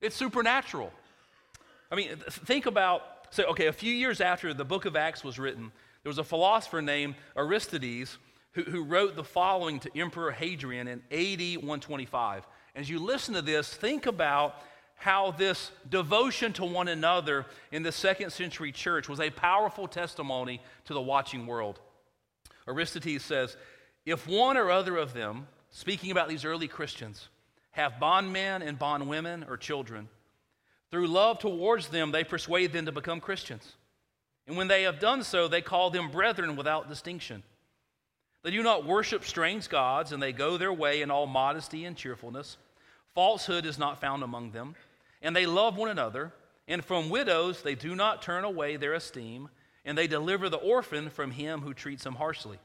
It's 0.01 0.17
supernatural. 0.17 0.93
I 1.91 1.95
mean, 1.95 2.17
think 2.29 2.67
about, 2.67 3.03
so, 3.31 3.45
okay, 3.45 3.67
a 3.67 3.73
few 3.73 3.93
years 3.95 4.21
after 4.21 4.53
the 4.53 4.65
book 4.65 4.85
of 4.85 4.97
Acts 4.97 5.23
was 5.23 5.39
written, 5.39 5.71
there 6.03 6.11
was 6.11 6.19
a 6.19 6.25
philosopher 6.25 6.83
named 6.83 7.15
Aristides 7.37 8.19
who, 8.53 8.63
who 8.63 8.83
wrote 8.83 9.17
the 9.17 9.25
following 9.25 9.79
to 9.81 9.99
Emperor 9.99 10.33
Hadrian 10.33 10.89
in 10.89 11.01
AD 11.11 11.63
125. 11.63 12.47
As 12.75 12.89
you 12.89 12.99
listen 12.99 13.35
to 13.35 13.43
this, 13.43 13.73
think 13.73 14.07
about 14.07 14.63
how 14.97 15.31
this 15.31 15.71
devotion 15.89 16.53
to 16.53 16.65
one 16.65 16.89
another 16.89 17.47
in 17.73 17.83
the 17.83 17.93
second 17.93 18.31
century 18.31 18.73
church 18.73 19.09
was 19.09 19.21
a 19.21 19.31
powerful 19.31 19.89
testimony 19.89 20.61
to 20.85 20.95
the 20.95 21.01
watching 21.01 21.47
world. 21.47 21.81
Aristides 22.69 23.25
says, 23.25 23.57
if 24.07 24.27
one 24.27 24.57
or 24.57 24.71
other 24.71 24.97
of 24.97 25.13
them, 25.13 25.47
speaking 25.71 26.11
about 26.11 26.29
these 26.29 26.45
early 26.45 26.69
Christians, 26.69 27.29
have 27.73 28.01
bondmen 28.01 28.63
and 28.63 28.79
bondwomen 28.79 29.45
or 29.49 29.57
children, 29.57 30.09
through 30.91 31.07
love 31.07 31.39
towards 31.39 31.89
them, 31.89 32.11
they 32.11 32.25
persuade 32.25 32.73
them 32.73 32.87
to 32.87 32.93
become 32.93 33.21
Christians. 33.21 33.77
And 34.47 34.57
when 34.57 34.69
they 34.69 34.83
have 34.83 34.99
done 34.99 35.23
so, 35.23 35.47
they 35.47 35.61
call 35.61 35.91
them 35.91 36.11
brethren 36.11 36.57
without 36.57 36.89
distinction. 36.89 37.45
They 38.43 38.51
do 38.51 38.63
not 38.63 38.85
worship 38.87 39.25
strange 39.25 39.69
gods, 39.69 40.13
and 40.13 40.23
they 40.23 40.33
go 40.33 40.57
their 40.57 40.73
way 40.73 41.03
in 41.03 41.11
all 41.11 41.27
modesty 41.27 41.85
and 41.85 41.97
cheerfulness. 41.97 42.57
Falsehood 43.15 43.67
is 43.67 43.79
not 43.79 44.01
found 44.01 44.23
among 44.23 44.51
them, 44.51 44.75
and 45.23 45.37
they 45.37 45.47
love 45.47 45.77
one 45.77 45.91
another. 45.91 46.33
And 46.67 46.85
from 46.85 47.11
widows 47.11 47.63
they 47.63 47.75
do 47.75 47.95
not 47.95 48.23
turn 48.23 48.45
away 48.45 48.77
their 48.77 48.95
esteem, 48.95 49.49
and 49.85 49.97
they 49.97 50.07
deliver 50.07 50.49
the 50.49 50.57
orphan 50.57 51.11
from 51.11 51.31
him 51.31 51.61
who 51.61 51.75
treats 51.75 52.05
him 52.05 52.15
harshly. 52.15 52.59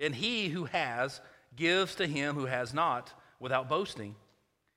And 0.00 0.14
he 0.14 0.48
who 0.48 0.66
has 0.66 1.20
gives 1.56 1.94
to 1.96 2.06
him 2.06 2.34
who 2.34 2.46
has 2.46 2.72
not 2.72 3.12
without 3.40 3.68
boasting. 3.68 4.14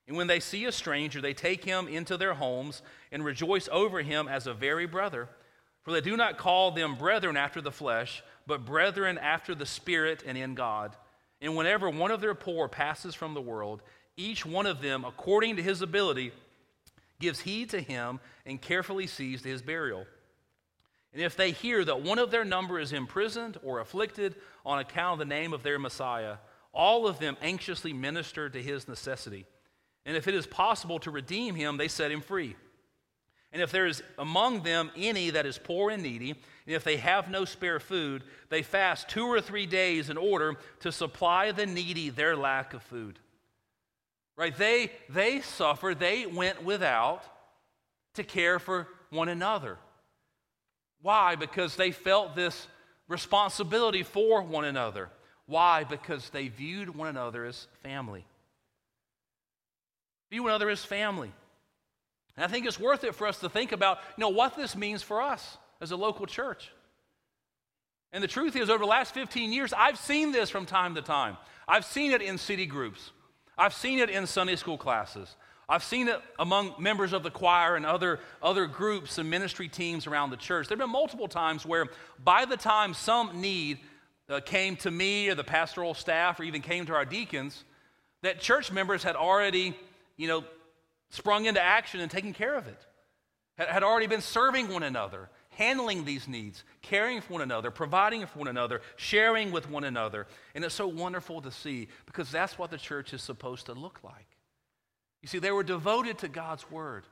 And 0.07 0.17
when 0.17 0.27
they 0.27 0.39
see 0.39 0.65
a 0.65 0.71
stranger, 0.71 1.21
they 1.21 1.33
take 1.33 1.63
him 1.63 1.87
into 1.87 2.17
their 2.17 2.33
homes 2.33 2.81
and 3.11 3.23
rejoice 3.23 3.69
over 3.71 4.01
him 4.01 4.27
as 4.27 4.47
a 4.47 4.53
very 4.53 4.87
brother. 4.87 5.29
For 5.83 5.91
they 5.91 6.01
do 6.01 6.17
not 6.17 6.37
call 6.37 6.71
them 6.71 6.95
brethren 6.95 7.37
after 7.37 7.61
the 7.61 7.71
flesh, 7.71 8.23
but 8.47 8.65
brethren 8.65 9.17
after 9.17 9.55
the 9.55 9.65
Spirit 9.65 10.23
and 10.25 10.37
in 10.37 10.55
God. 10.55 10.95
And 11.41 11.55
whenever 11.55 11.89
one 11.89 12.11
of 12.11 12.21
their 12.21 12.35
poor 12.35 12.67
passes 12.67 13.15
from 13.15 13.33
the 13.33 13.41
world, 13.41 13.81
each 14.17 14.45
one 14.45 14.65
of 14.65 14.81
them, 14.81 15.05
according 15.05 15.55
to 15.55 15.63
his 15.63 15.81
ability, 15.81 16.31
gives 17.19 17.39
heed 17.39 17.69
to 17.69 17.81
him 17.81 18.19
and 18.45 18.61
carefully 18.61 19.07
sees 19.07 19.41
to 19.41 19.49
his 19.49 19.61
burial. 19.61 20.05
And 21.13 21.21
if 21.21 21.35
they 21.35 21.51
hear 21.51 21.83
that 21.83 22.01
one 22.01 22.19
of 22.19 22.31
their 22.31 22.45
number 22.45 22.79
is 22.79 22.93
imprisoned 22.93 23.57
or 23.63 23.79
afflicted 23.79 24.35
on 24.65 24.79
account 24.79 25.13
of 25.13 25.19
the 25.19 25.33
name 25.33 25.53
of 25.53 25.63
their 25.63 25.77
Messiah, 25.77 26.37
all 26.73 27.05
of 27.05 27.19
them 27.19 27.35
anxiously 27.41 27.91
minister 27.91 28.49
to 28.49 28.61
his 28.61 28.87
necessity. 28.87 29.45
And 30.05 30.15
if 30.15 30.27
it 30.27 30.35
is 30.35 30.47
possible 30.47 30.99
to 30.99 31.11
redeem 31.11 31.55
him, 31.55 31.77
they 31.77 31.89
set 31.89 32.11
him 32.11 32.21
free. 32.21 32.55
And 33.51 33.61
if 33.61 33.71
there 33.71 33.85
is 33.85 34.01
among 34.17 34.63
them 34.63 34.91
any 34.95 35.29
that 35.31 35.45
is 35.45 35.57
poor 35.57 35.91
and 35.91 36.01
needy, 36.01 36.29
and 36.29 36.75
if 36.75 36.85
they 36.85 36.97
have 36.97 37.29
no 37.29 37.43
spare 37.43 37.81
food, 37.81 38.23
they 38.49 38.63
fast 38.63 39.09
two 39.09 39.25
or 39.25 39.41
three 39.41 39.65
days 39.65 40.09
in 40.09 40.17
order 40.17 40.55
to 40.79 40.91
supply 40.91 41.51
the 41.51 41.65
needy 41.65 42.09
their 42.09 42.37
lack 42.37 42.73
of 42.73 42.81
food. 42.81 43.19
Right? 44.37 44.57
They, 44.57 44.91
they 45.09 45.41
suffered, 45.41 45.99
they 45.99 46.25
went 46.25 46.63
without 46.63 47.23
to 48.13 48.23
care 48.23 48.57
for 48.57 48.87
one 49.09 49.27
another. 49.27 49.77
Why? 51.01 51.35
Because 51.35 51.75
they 51.75 51.91
felt 51.91 52.35
this 52.35 52.67
responsibility 53.07 54.03
for 54.03 54.41
one 54.41 54.65
another. 54.65 55.09
Why? 55.45 55.83
Because 55.83 56.29
they 56.29 56.47
viewed 56.47 56.95
one 56.95 57.07
another 57.07 57.45
as 57.45 57.67
family. 57.83 58.25
View 60.29 60.43
one 60.43 60.51
another 60.51 60.69
as 60.69 60.83
family. 60.83 61.31
And 62.37 62.45
I 62.45 62.47
think 62.47 62.65
it's 62.65 62.79
worth 62.79 63.03
it 63.03 63.15
for 63.15 63.27
us 63.27 63.39
to 63.39 63.49
think 63.49 63.71
about, 63.71 63.99
you 64.17 64.21
know, 64.21 64.29
what 64.29 64.55
this 64.55 64.75
means 64.75 65.03
for 65.03 65.21
us 65.21 65.57
as 65.81 65.91
a 65.91 65.97
local 65.97 66.25
church. 66.25 66.71
And 68.13 68.23
the 68.23 68.27
truth 68.27 68.55
is, 68.55 68.69
over 68.69 68.79
the 68.79 68.85
last 68.85 69.13
15 69.13 69.51
years, 69.51 69.73
I've 69.73 69.97
seen 69.97 70.31
this 70.31 70.49
from 70.49 70.65
time 70.65 70.95
to 70.95 71.01
time. 71.01 71.37
I've 71.67 71.85
seen 71.85 72.11
it 72.11 72.21
in 72.21 72.37
city 72.37 72.65
groups. 72.65 73.11
I've 73.57 73.73
seen 73.73 73.99
it 73.99 74.09
in 74.09 74.27
Sunday 74.27 74.55
school 74.55 74.77
classes. 74.77 75.35
I've 75.71 75.85
seen 75.85 76.09
it 76.09 76.19
among 76.37 76.73
members 76.79 77.13
of 77.13 77.23
the 77.23 77.31
choir 77.31 77.77
and 77.77 77.85
other, 77.85 78.19
other 78.43 78.67
groups 78.67 79.17
and 79.17 79.29
ministry 79.29 79.69
teams 79.69 80.05
around 80.05 80.29
the 80.29 80.35
church. 80.35 80.67
There 80.67 80.75
have 80.75 80.85
been 80.85 80.91
multiple 80.91 81.29
times 81.29 81.65
where, 81.65 81.87
by 82.21 82.43
the 82.43 82.57
time 82.57 82.93
some 82.93 83.39
need 83.39 83.79
uh, 84.27 84.41
came 84.41 84.75
to 84.77 84.91
me 84.91 85.29
or 85.29 85.35
the 85.35 85.45
pastoral 85.45 85.93
staff 85.93 86.41
or 86.41 86.43
even 86.43 86.61
came 86.61 86.87
to 86.87 86.93
our 86.93 87.05
deacons, 87.05 87.63
that 88.21 88.41
church 88.41 88.69
members 88.69 89.01
had 89.01 89.15
already, 89.15 89.73
you 90.17 90.27
know, 90.27 90.43
sprung 91.09 91.45
into 91.45 91.61
action 91.61 92.01
and 92.01 92.11
taken 92.11 92.33
care 92.33 92.55
of 92.55 92.67
it, 92.67 92.79
had 93.55 93.81
already 93.81 94.07
been 94.07 94.19
serving 94.19 94.67
one 94.67 94.83
another, 94.83 95.29
handling 95.51 96.03
these 96.03 96.27
needs, 96.27 96.65
caring 96.81 97.21
for 97.21 97.31
one 97.31 97.41
another, 97.43 97.71
providing 97.71 98.25
for 98.25 98.39
one 98.39 98.49
another, 98.49 98.81
sharing 98.97 99.53
with 99.53 99.69
one 99.69 99.85
another. 99.85 100.27
And 100.53 100.65
it's 100.65 100.75
so 100.75 100.89
wonderful 100.89 101.39
to 101.43 101.51
see 101.51 101.87
because 102.07 102.29
that's 102.29 102.57
what 102.57 102.71
the 102.71 102.77
church 102.77 103.13
is 103.13 103.21
supposed 103.21 103.67
to 103.67 103.73
look 103.73 104.01
like. 104.03 104.27
You 105.21 105.27
see, 105.27 105.39
they 105.39 105.51
were 105.51 105.63
devoted 105.63 106.19
to 106.19 106.27
God's 106.27 106.69
word 106.71 107.03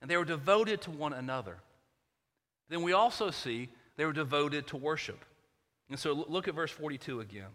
and 0.00 0.10
they 0.10 0.16
were 0.16 0.24
devoted 0.24 0.80
to 0.82 0.90
one 0.90 1.12
another. 1.12 1.56
Then 2.68 2.82
we 2.82 2.92
also 2.92 3.30
see 3.30 3.68
they 3.96 4.04
were 4.04 4.12
devoted 4.12 4.66
to 4.68 4.76
worship. 4.76 5.24
And 5.88 5.98
so 5.98 6.12
look 6.28 6.48
at 6.48 6.54
verse 6.54 6.70
42 6.70 7.20
again. 7.20 7.50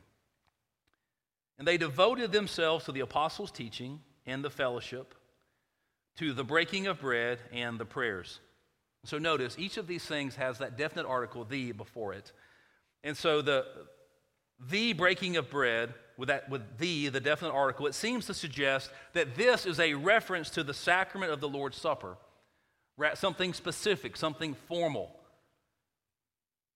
And 1.58 1.68
they 1.68 1.78
devoted 1.78 2.32
themselves 2.32 2.86
to 2.86 2.92
the 2.92 3.00
apostles' 3.00 3.52
teaching 3.52 4.02
and 4.26 4.44
the 4.44 4.50
fellowship 4.50 5.16
to 6.18 6.34
the 6.34 6.44
breaking 6.44 6.88
of 6.88 7.00
bread 7.00 7.40
and 7.52 7.78
the 7.78 7.86
prayers. 7.86 8.40
So 9.04 9.18
notice, 9.18 9.56
each 9.60 9.78
of 9.78 9.88
these 9.88 10.04
things 10.04 10.36
has 10.36 10.58
that 10.60 10.78
definite 10.78 11.06
article, 11.06 11.46
the, 11.46 11.72
before 11.72 12.14
it. 12.14 12.32
And 13.04 13.16
so 13.16 13.42
the, 13.42 13.66
the 14.70 14.94
breaking 14.94 15.38
of 15.38 15.50
bread, 15.50 15.94
with, 16.18 16.30
that, 16.30 16.50
with 16.50 16.62
the, 16.78 17.10
the 17.10 17.20
definite 17.20 17.52
article, 17.52 17.88
it 17.88 17.96
seems 17.96 18.26
to 18.28 18.34
suggest 18.34 18.92
that 19.14 19.36
this 19.36 19.66
is 19.66 19.80
a 19.80 19.94
reference 19.94 20.50
to 20.52 20.64
the 20.64 20.74
sacrament 20.74 21.32
of 21.32 21.42
the 21.42 21.50
Lord's 21.50 21.78
Supper. 21.78 22.18
Something 23.16 23.54
specific, 23.54 24.16
something 24.16 24.56
formal. 24.68 25.16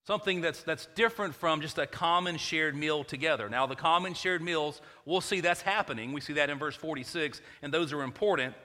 Something 0.05 0.41
that's, 0.41 0.63
that's 0.63 0.87
different 0.95 1.35
from 1.35 1.61
just 1.61 1.77
a 1.77 1.85
common 1.85 2.37
shared 2.37 2.75
meal 2.75 3.03
together. 3.03 3.47
Now, 3.47 3.67
the 3.67 3.75
common 3.75 4.13
shared 4.13 4.41
meals, 4.41 4.81
we'll 5.05 5.21
see 5.21 5.39
that's 5.39 5.61
happening. 5.61 6.11
We 6.13 6.21
see 6.21 6.33
that 6.33 6.49
in 6.49 6.57
verse 6.57 6.75
46, 6.75 7.41
and 7.61 7.73
those 7.73 7.93
are 7.93 8.03
important 8.03 8.55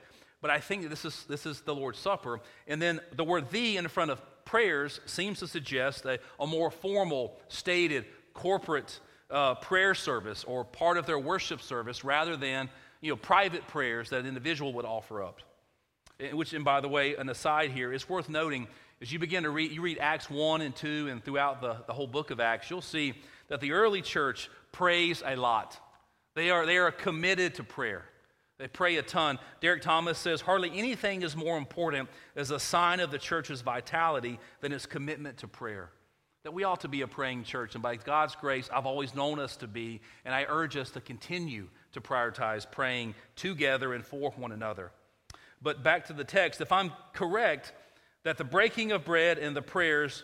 but 0.45 0.51
I 0.51 0.61
think 0.61 0.91
this 0.91 1.07
is, 1.07 1.25
this 1.27 1.47
is 1.47 1.63
the 1.63 1.75
Lord's 1.75 1.99
Supper. 1.99 2.39
And 2.69 2.83
then 2.83 3.01
the 3.17 3.25
word 3.25 3.51
thee 3.51 3.79
in 3.79 3.89
front 3.89 4.11
of 4.11 4.21
prayers 4.45 5.01
seems 5.07 5.39
to 5.39 5.49
suggest 5.49 6.05
a, 6.05 6.19
a 6.39 6.47
more 6.47 6.71
formal, 6.71 7.39
stated, 7.49 8.05
corporate 8.35 9.01
uh, 9.35 9.57
prayer 9.57 9.95
service 9.95 10.45
or 10.45 10.65
part 10.65 10.97
of 10.97 11.07
their 11.07 11.19
worship 11.19 11.61
service 11.61 12.05
rather 12.05 12.37
than 12.37 12.71
you 13.01 13.11
know, 13.11 13.17
private 13.17 13.67
prayers 13.67 14.11
that 14.11 14.21
an 14.21 14.27
individual 14.27 14.73
would 14.75 14.85
offer 14.85 15.23
up. 15.23 15.41
Which, 16.33 16.53
and 16.53 16.65
by 16.65 16.81
the 16.81 16.89
way, 16.89 17.17
an 17.17 17.29
aside 17.29 17.73
here, 17.73 17.93
it's 17.93 18.09
worth 18.09 18.29
noting 18.29 18.69
as 19.03 19.13
you 19.13 19.19
begin 19.19 19.43
to 19.43 19.51
read, 19.51 19.73
you 19.73 19.83
read 19.83 19.99
Acts 19.99 20.31
1 20.31 20.61
and 20.61 20.75
2 20.75 21.09
and 21.11 21.23
throughout 21.23 21.61
the, 21.61 21.79
the 21.87 21.93
whole 21.93 22.07
book 22.07 22.31
of 22.31 22.39
Acts, 22.39 22.71
you'll 22.71 22.81
see 22.81 23.15
that 23.49 23.61
the 23.61 23.73
early 23.73 24.01
church 24.01 24.49
prays 24.71 25.23
a 25.27 25.35
lot. 25.35 25.79
They 26.35 26.51
are, 26.51 26.65
they 26.65 26.79
are 26.79 26.93
committed 26.93 27.57
to 27.57 27.65
prayer. 27.65 28.05
They 28.59 28.69
pray 28.69 28.97
a 28.97 29.03
ton. 29.03 29.41
Derek 29.61 29.83
Thomas 29.83 30.17
says 30.17 30.41
hardly 30.41 30.71
anything 30.79 31.23
is 31.23 31.35
more 31.35 31.59
important 31.59 32.09
as 32.37 32.53
a 32.53 32.61
sign 32.61 33.01
of 33.01 33.11
the 33.11 33.19
church's 33.19 33.63
vitality 33.63 34.39
than 34.61 34.73
its 34.73 34.87
commitment 34.87 35.39
to 35.39 35.49
prayer. 35.49 35.91
That 36.45 36.53
we 36.53 36.63
ought 36.63 36.81
to 36.83 36.89
be 36.89 37.01
a 37.01 37.09
praying 37.09 37.43
church. 37.43 37.75
And 37.75 37.83
by 37.83 37.97
God's 37.97 38.37
grace, 38.37 38.69
I've 38.73 38.85
always 38.85 39.15
known 39.15 39.41
us 39.41 39.57
to 39.57 39.67
be, 39.67 40.03
and 40.27 40.35
I 40.35 40.45
urge 40.47 40.77
us 40.77 40.91
to 40.91 41.01
continue 41.01 41.69
to 41.93 42.03
prioritize 42.03 42.71
praying 42.71 43.15
together 43.35 43.95
and 43.95 44.05
for 44.05 44.31
one 44.33 44.53
another. 44.53 44.93
But 45.63 45.83
back 45.83 46.07
to 46.07 46.13
the 46.13 46.25
text, 46.25 46.61
if 46.61 46.71
I'm 46.71 46.93
correct 47.15 47.73
that 48.25 48.37
the 48.37 48.45
breaking 48.45 48.93
of 48.93 49.07
bread 49.07 49.39
and 49.39 49.57
the 49.57 49.63
prayers 49.63 50.23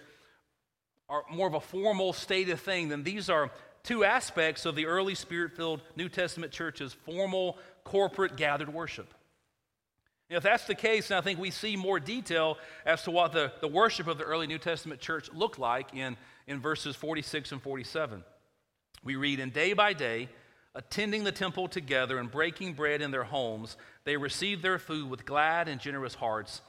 are 1.09 1.24
more 1.33 1.46
of 1.46 1.54
a 1.54 1.61
formal 1.61 2.12
stated 2.12 2.61
thing, 2.61 2.90
then 2.90 3.02
these 3.02 3.30
are 3.30 3.50
two 3.83 4.04
aspects 4.04 4.66
of 4.66 4.76
the 4.76 4.85
early 4.85 5.14
spirit 5.14 5.56
filled 5.56 5.80
New 5.96 6.11
Testament 6.11 6.52
church's 6.52 6.92
formal 6.92 7.56
corporate 7.83 8.37
gathered 8.37 8.72
worship. 8.72 9.14
If 10.31 10.45
that's 10.45 10.64
the 10.64 10.77
case, 10.77 11.09
then 11.09 11.19
I 11.19 11.23
think 11.23 11.40
we 11.40 11.51
see 11.51 11.75
more 11.75 11.99
detail 11.99 12.57
as 12.87 13.03
to 13.03 13.11
what 13.11 13.33
the, 13.33 13.53
the 13.61 13.66
worship 13.66 14.07
of 14.07 14.16
the 14.16 14.25
early 14.25 14.47
New 14.47 14.59
Testament 14.59 15.01
church 15.01 15.29
looked 15.33 15.59
like 15.59 15.93
in, 15.93 16.16
in 16.47 16.61
verses 16.61 16.95
46 16.95 17.51
and 17.51 17.61
47. 17.61 18.23
We 19.03 19.16
read, 19.16 19.40
And 19.40 19.53
day 19.53 19.73
by 19.73 19.93
day, 19.93 20.29
attending 20.77 21.25
the 21.25 21.33
temple 21.33 21.66
together 21.66 22.19
and 22.19 22.31
breaking 22.31 22.75
bread 22.75 23.03
in 23.03 23.11
their 23.11 23.25
homes, 23.25 23.77
they 24.05 24.16
received 24.16 24.62
their 24.62 24.79
food 24.79 25.11
with 25.11 25.27
glad 25.27 25.66
and 25.66 25.81
generous 25.81 26.14
hearts, 26.14 26.61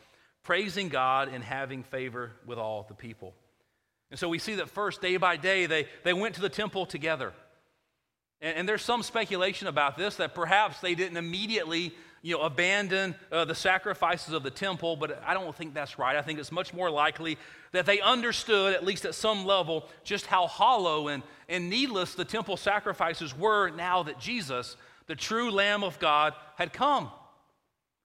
praising 0.41 0.89
God 0.89 1.29
and 1.31 1.43
having 1.43 1.83
favor 1.83 2.31
with 2.47 2.57
all 2.57 2.85
the 2.87 2.95
people. 2.95 3.35
And 4.09 4.19
so 4.19 4.27
we 4.27 4.39
see 4.39 4.55
that 4.55 4.71
first, 4.71 5.01
day 5.01 5.17
by 5.17 5.37
day, 5.37 5.67
they, 5.67 5.87
they 6.03 6.13
went 6.13 6.33
to 6.35 6.41
the 6.41 6.49
temple 6.49 6.87
together. 6.87 7.31
And, 8.41 8.57
and 8.57 8.69
there's 8.69 8.81
some 8.81 9.03
speculation 9.03 9.67
about 9.67 9.97
this 9.97 10.15
that 10.15 10.33
perhaps 10.33 10.81
they 10.81 10.95
didn't 10.95 11.17
immediately 11.17 11.93
you 12.21 12.35
know, 12.35 12.43
abandon 12.43 13.15
uh, 13.31 13.45
the 13.45 13.55
sacrifices 13.55 14.33
of 14.33 14.43
the 14.43 14.51
temple, 14.51 14.95
but 14.95 15.21
I 15.25 15.33
don't 15.33 15.55
think 15.55 15.73
that's 15.73 15.97
right. 15.97 16.15
I 16.15 16.21
think 16.21 16.39
it's 16.39 16.51
much 16.51 16.73
more 16.73 16.91
likely 16.91 17.37
that 17.71 17.85
they 17.85 17.99
understood, 17.99 18.73
at 18.73 18.83
least 18.83 19.05
at 19.05 19.15
some 19.15 19.45
level, 19.45 19.87
just 20.03 20.27
how 20.27 20.47
hollow 20.47 21.07
and, 21.07 21.23
and 21.49 21.69
needless 21.69 22.13
the 22.13 22.25
temple 22.25 22.57
sacrifices 22.57 23.35
were 23.35 23.69
now 23.69 24.03
that 24.03 24.19
Jesus, 24.19 24.77
the 25.07 25.15
true 25.15 25.49
Lamb 25.49 25.83
of 25.83 25.97
God, 25.99 26.33
had 26.57 26.73
come 26.73 27.09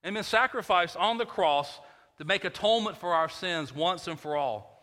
and 0.02 0.14
been 0.14 0.24
sacrificed 0.24 0.96
on 0.96 1.18
the 1.18 1.26
cross 1.26 1.80
to 2.18 2.24
make 2.24 2.44
atonement 2.44 2.96
for 2.96 3.12
our 3.12 3.28
sins 3.28 3.74
once 3.74 4.08
and 4.08 4.18
for 4.18 4.36
all. 4.36 4.76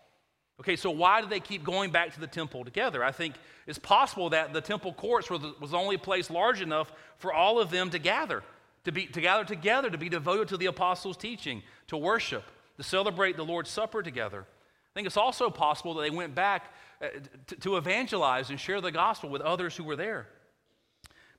Okay, 0.60 0.76
so 0.76 0.92
why 0.92 1.22
do 1.22 1.28
they 1.28 1.40
keep 1.40 1.64
going 1.64 1.92
back 1.92 2.14
to 2.14 2.20
the 2.20 2.28
temple 2.28 2.64
together? 2.64 3.04
I 3.04 3.12
think 3.12 3.36
it's 3.66 3.80
possible 3.80 4.30
that 4.30 4.54
the 4.54 4.62
temple 4.62 4.94
courts 4.94 5.30
was 5.30 5.42
was 5.60 5.74
only 5.74 5.98
place 5.98 6.30
large 6.30 6.62
enough 6.62 6.92
for 7.18 7.34
all 7.34 7.60
of 7.60 7.72
them 7.72 7.90
to 7.90 8.00
gather, 8.00 8.44
to, 8.86 8.92
be, 8.92 9.06
to 9.08 9.22
gather 9.22 9.46
together, 9.46 9.90
to 9.90 9.98
be 9.98 10.10
devoted 10.10 10.48
to 10.50 10.58
the 10.58 10.66
apostles' 10.66 11.18
teaching, 11.18 11.64
to 11.88 11.98
worship, 11.98 12.44
to 12.78 12.84
celebrate 12.84 13.38
the 13.38 13.46
Lord's 13.46 13.70
Supper 13.70 14.02
together. 14.02 14.42
I 14.42 14.94
think 14.94 15.08
it's 15.08 15.18
also 15.18 15.50
possible 15.50 15.94
that 15.96 16.02
they 16.02 16.10
went 16.10 16.36
back 16.36 16.72
uh, 17.02 17.08
to, 17.48 17.56
to 17.58 17.78
evangelize 17.78 18.50
and 18.50 18.60
share 18.60 18.82
the 18.82 18.92
gospel 18.92 19.30
with 19.30 19.42
others 19.42 19.76
who 19.76 19.84
were 19.84 19.96
there. 19.96 20.28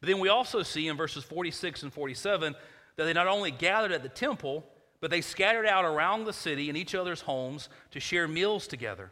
But 0.01 0.09
then 0.09 0.19
we 0.19 0.29
also 0.29 0.63
see 0.63 0.89
in 0.89 0.97
verses 0.97 1.25
46 1.25 1.85
and 1.85 1.93
47 1.93 2.55
that 2.97 3.05
they 3.05 3.13
not 3.13 3.27
only 3.27 3.51
gathered 3.51 3.93
at 3.93 4.03
the 4.03 4.09
temple, 4.09 4.65
but 5.01 5.11
they 5.11 5.21
scattered 5.21 5.67
out 5.67 5.85
around 5.85 6.25
the 6.25 6.33
city 6.33 6.71
in 6.71 6.77
each 6.77 6.95
other's 6.95 7.21
homes 7.21 7.69
to 7.91 8.01
share 8.01 8.27
meals 8.27 8.67
together. 8.67 9.11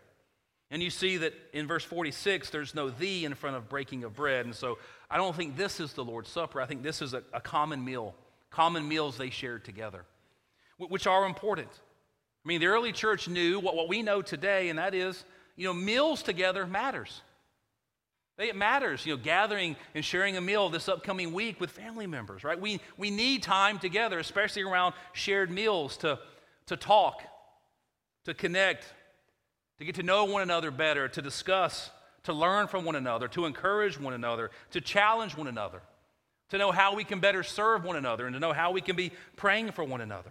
And 0.70 0.82
you 0.82 0.88
see 0.88 1.18
that 1.18 1.34
in 1.52 1.66
verse 1.66 1.84
46, 1.84 2.48
there's 2.48 2.74
no 2.74 2.88
thee 2.88 3.26
in 3.26 3.34
front 3.34 3.56
of 3.56 3.68
breaking 3.68 4.04
of 4.04 4.14
bread. 4.14 4.46
And 4.46 4.54
so 4.54 4.78
I 5.10 5.18
don't 5.18 5.36
think 5.36 5.54
this 5.54 5.80
is 5.80 5.92
the 5.92 6.02
Lord's 6.02 6.30
Supper. 6.30 6.62
I 6.62 6.66
think 6.66 6.82
this 6.82 7.02
is 7.02 7.12
a, 7.12 7.22
a 7.34 7.42
common 7.42 7.84
meal, 7.84 8.14
common 8.52 8.86
meals 8.86 9.16
they 9.16 9.30
shared 9.30 9.64
together, 9.64 10.04
which 10.78 11.06
are 11.06 11.26
important. 11.26 11.68
I 12.44 12.48
mean, 12.48 12.60
the 12.60 12.66
early 12.66 12.92
church 12.92 13.28
knew 13.28 13.58
what, 13.58 13.74
what 13.74 13.88
we 13.88 14.02
know 14.02 14.22
today, 14.22 14.68
and 14.68 14.78
that 14.78 14.94
is, 14.94 15.24
you 15.56 15.66
know, 15.66 15.74
meals 15.74 16.22
together 16.22 16.66
matters. 16.66 17.22
It 18.38 18.56
matters, 18.56 19.04
you 19.06 19.14
know, 19.14 19.22
gathering 19.22 19.76
and 19.94 20.04
sharing 20.04 20.36
a 20.36 20.40
meal 20.40 20.68
this 20.68 20.88
upcoming 20.88 21.32
week 21.32 21.60
with 21.60 21.70
family 21.70 22.06
members, 22.06 22.44
right? 22.44 22.60
We, 22.60 22.80
we 22.96 23.10
need 23.10 23.42
time 23.42 23.78
together, 23.78 24.18
especially 24.18 24.62
around 24.62 24.94
shared 25.12 25.50
meals, 25.50 25.96
to, 25.98 26.18
to 26.66 26.76
talk, 26.76 27.22
to 28.24 28.34
connect, 28.34 28.84
to 29.78 29.84
get 29.84 29.96
to 29.96 30.02
know 30.02 30.24
one 30.24 30.42
another 30.42 30.70
better, 30.70 31.08
to 31.08 31.22
discuss, 31.22 31.90
to 32.24 32.32
learn 32.32 32.66
from 32.66 32.84
one 32.84 32.96
another, 32.96 33.28
to 33.28 33.46
encourage 33.46 34.00
one 34.00 34.14
another, 34.14 34.50
to 34.70 34.80
challenge 34.80 35.36
one 35.36 35.46
another, 35.46 35.82
to 36.52 36.58
know 36.58 36.70
how 36.70 36.94
we 36.94 37.02
can 37.02 37.18
better 37.18 37.42
serve 37.42 37.82
one 37.82 37.96
another, 37.96 38.26
and 38.26 38.34
to 38.34 38.40
know 38.40 38.52
how 38.52 38.72
we 38.72 38.82
can 38.82 38.94
be 38.94 39.10
praying 39.36 39.72
for 39.72 39.82
one 39.84 40.02
another. 40.02 40.30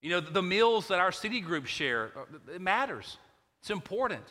You 0.00 0.10
know, 0.10 0.20
the 0.20 0.42
meals 0.42 0.88
that 0.88 0.98
our 0.98 1.12
city 1.12 1.40
groups 1.40 1.70
share, 1.70 2.10
uh, 2.16 2.52
it 2.52 2.60
matters. 2.60 3.16
It's 3.60 3.70
important. 3.70 4.24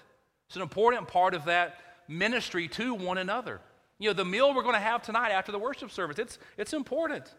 It's 0.47 0.57
an 0.57 0.61
important 0.61 1.07
part 1.07 1.35
of 1.35 1.45
that 1.45 1.77
ministry 2.09 2.67
to 2.67 2.93
one 2.93 3.17
another. 3.17 3.61
You 3.97 4.09
know, 4.09 4.13
the 4.13 4.25
meal 4.25 4.53
we're 4.53 4.63
going 4.63 4.75
to 4.75 4.81
have 4.81 5.01
tonight 5.01 5.29
after 5.29 5.53
the 5.53 5.59
worship 5.59 5.89
service, 5.89 6.19
it's, 6.19 6.37
it's 6.57 6.73
important. 6.73 7.33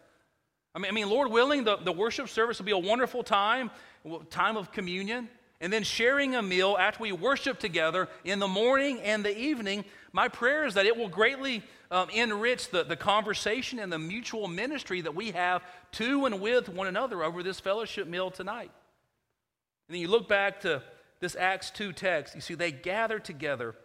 I 0.73 0.79
mean, 0.79 0.89
I 0.89 0.91
mean, 0.91 1.07
Lord 1.07 1.29
willing, 1.29 1.65
the, 1.65 1.77
the 1.77 1.91
worship 1.91 2.29
service 2.29 2.57
will 2.57 2.65
be 2.65 2.71
a 2.71 2.77
wonderful 2.79 3.21
time, 3.21 3.69
time 4.31 4.57
of 4.57 4.71
communion. 4.71 5.29
And 5.61 5.71
then 5.71 5.83
sharing 5.83 6.35
a 6.35 6.41
meal 6.41 6.75
after 6.79 7.03
we 7.03 7.11
worship 7.11 7.59
together 7.59 8.09
in 8.23 8.39
the 8.39 8.47
morning 8.47 8.99
and 9.01 9.23
the 9.23 9.37
evening, 9.37 9.85
my 10.11 10.27
prayer 10.27 10.65
is 10.65 10.73
that 10.73 10.85
it 10.85 10.97
will 10.97 11.09
greatly 11.09 11.63
um, 11.89 12.09
enrich 12.09 12.69
the, 12.69 12.83
the 12.83 12.95
conversation 12.95 13.79
and 13.79 13.91
the 13.91 13.99
mutual 13.99 14.47
ministry 14.47 15.01
that 15.01 15.15
we 15.15 15.31
have 15.31 15.63
to 15.93 16.25
and 16.25 16.41
with 16.41 16.67
one 16.67 16.87
another 16.87 17.23
over 17.23 17.43
this 17.43 17.59
fellowship 17.59 18.07
meal 18.07 18.29
tonight. 18.29 18.71
And 19.87 19.95
then 19.95 20.01
you 20.01 20.07
look 20.07 20.27
back 20.27 20.61
to 20.61 20.81
this 21.19 21.35
Acts 21.35 21.71
2 21.71 21.93
text, 21.93 22.35
you 22.35 22.41
see, 22.41 22.55
they 22.55 22.71
gather 22.71 23.19
together 23.19 23.75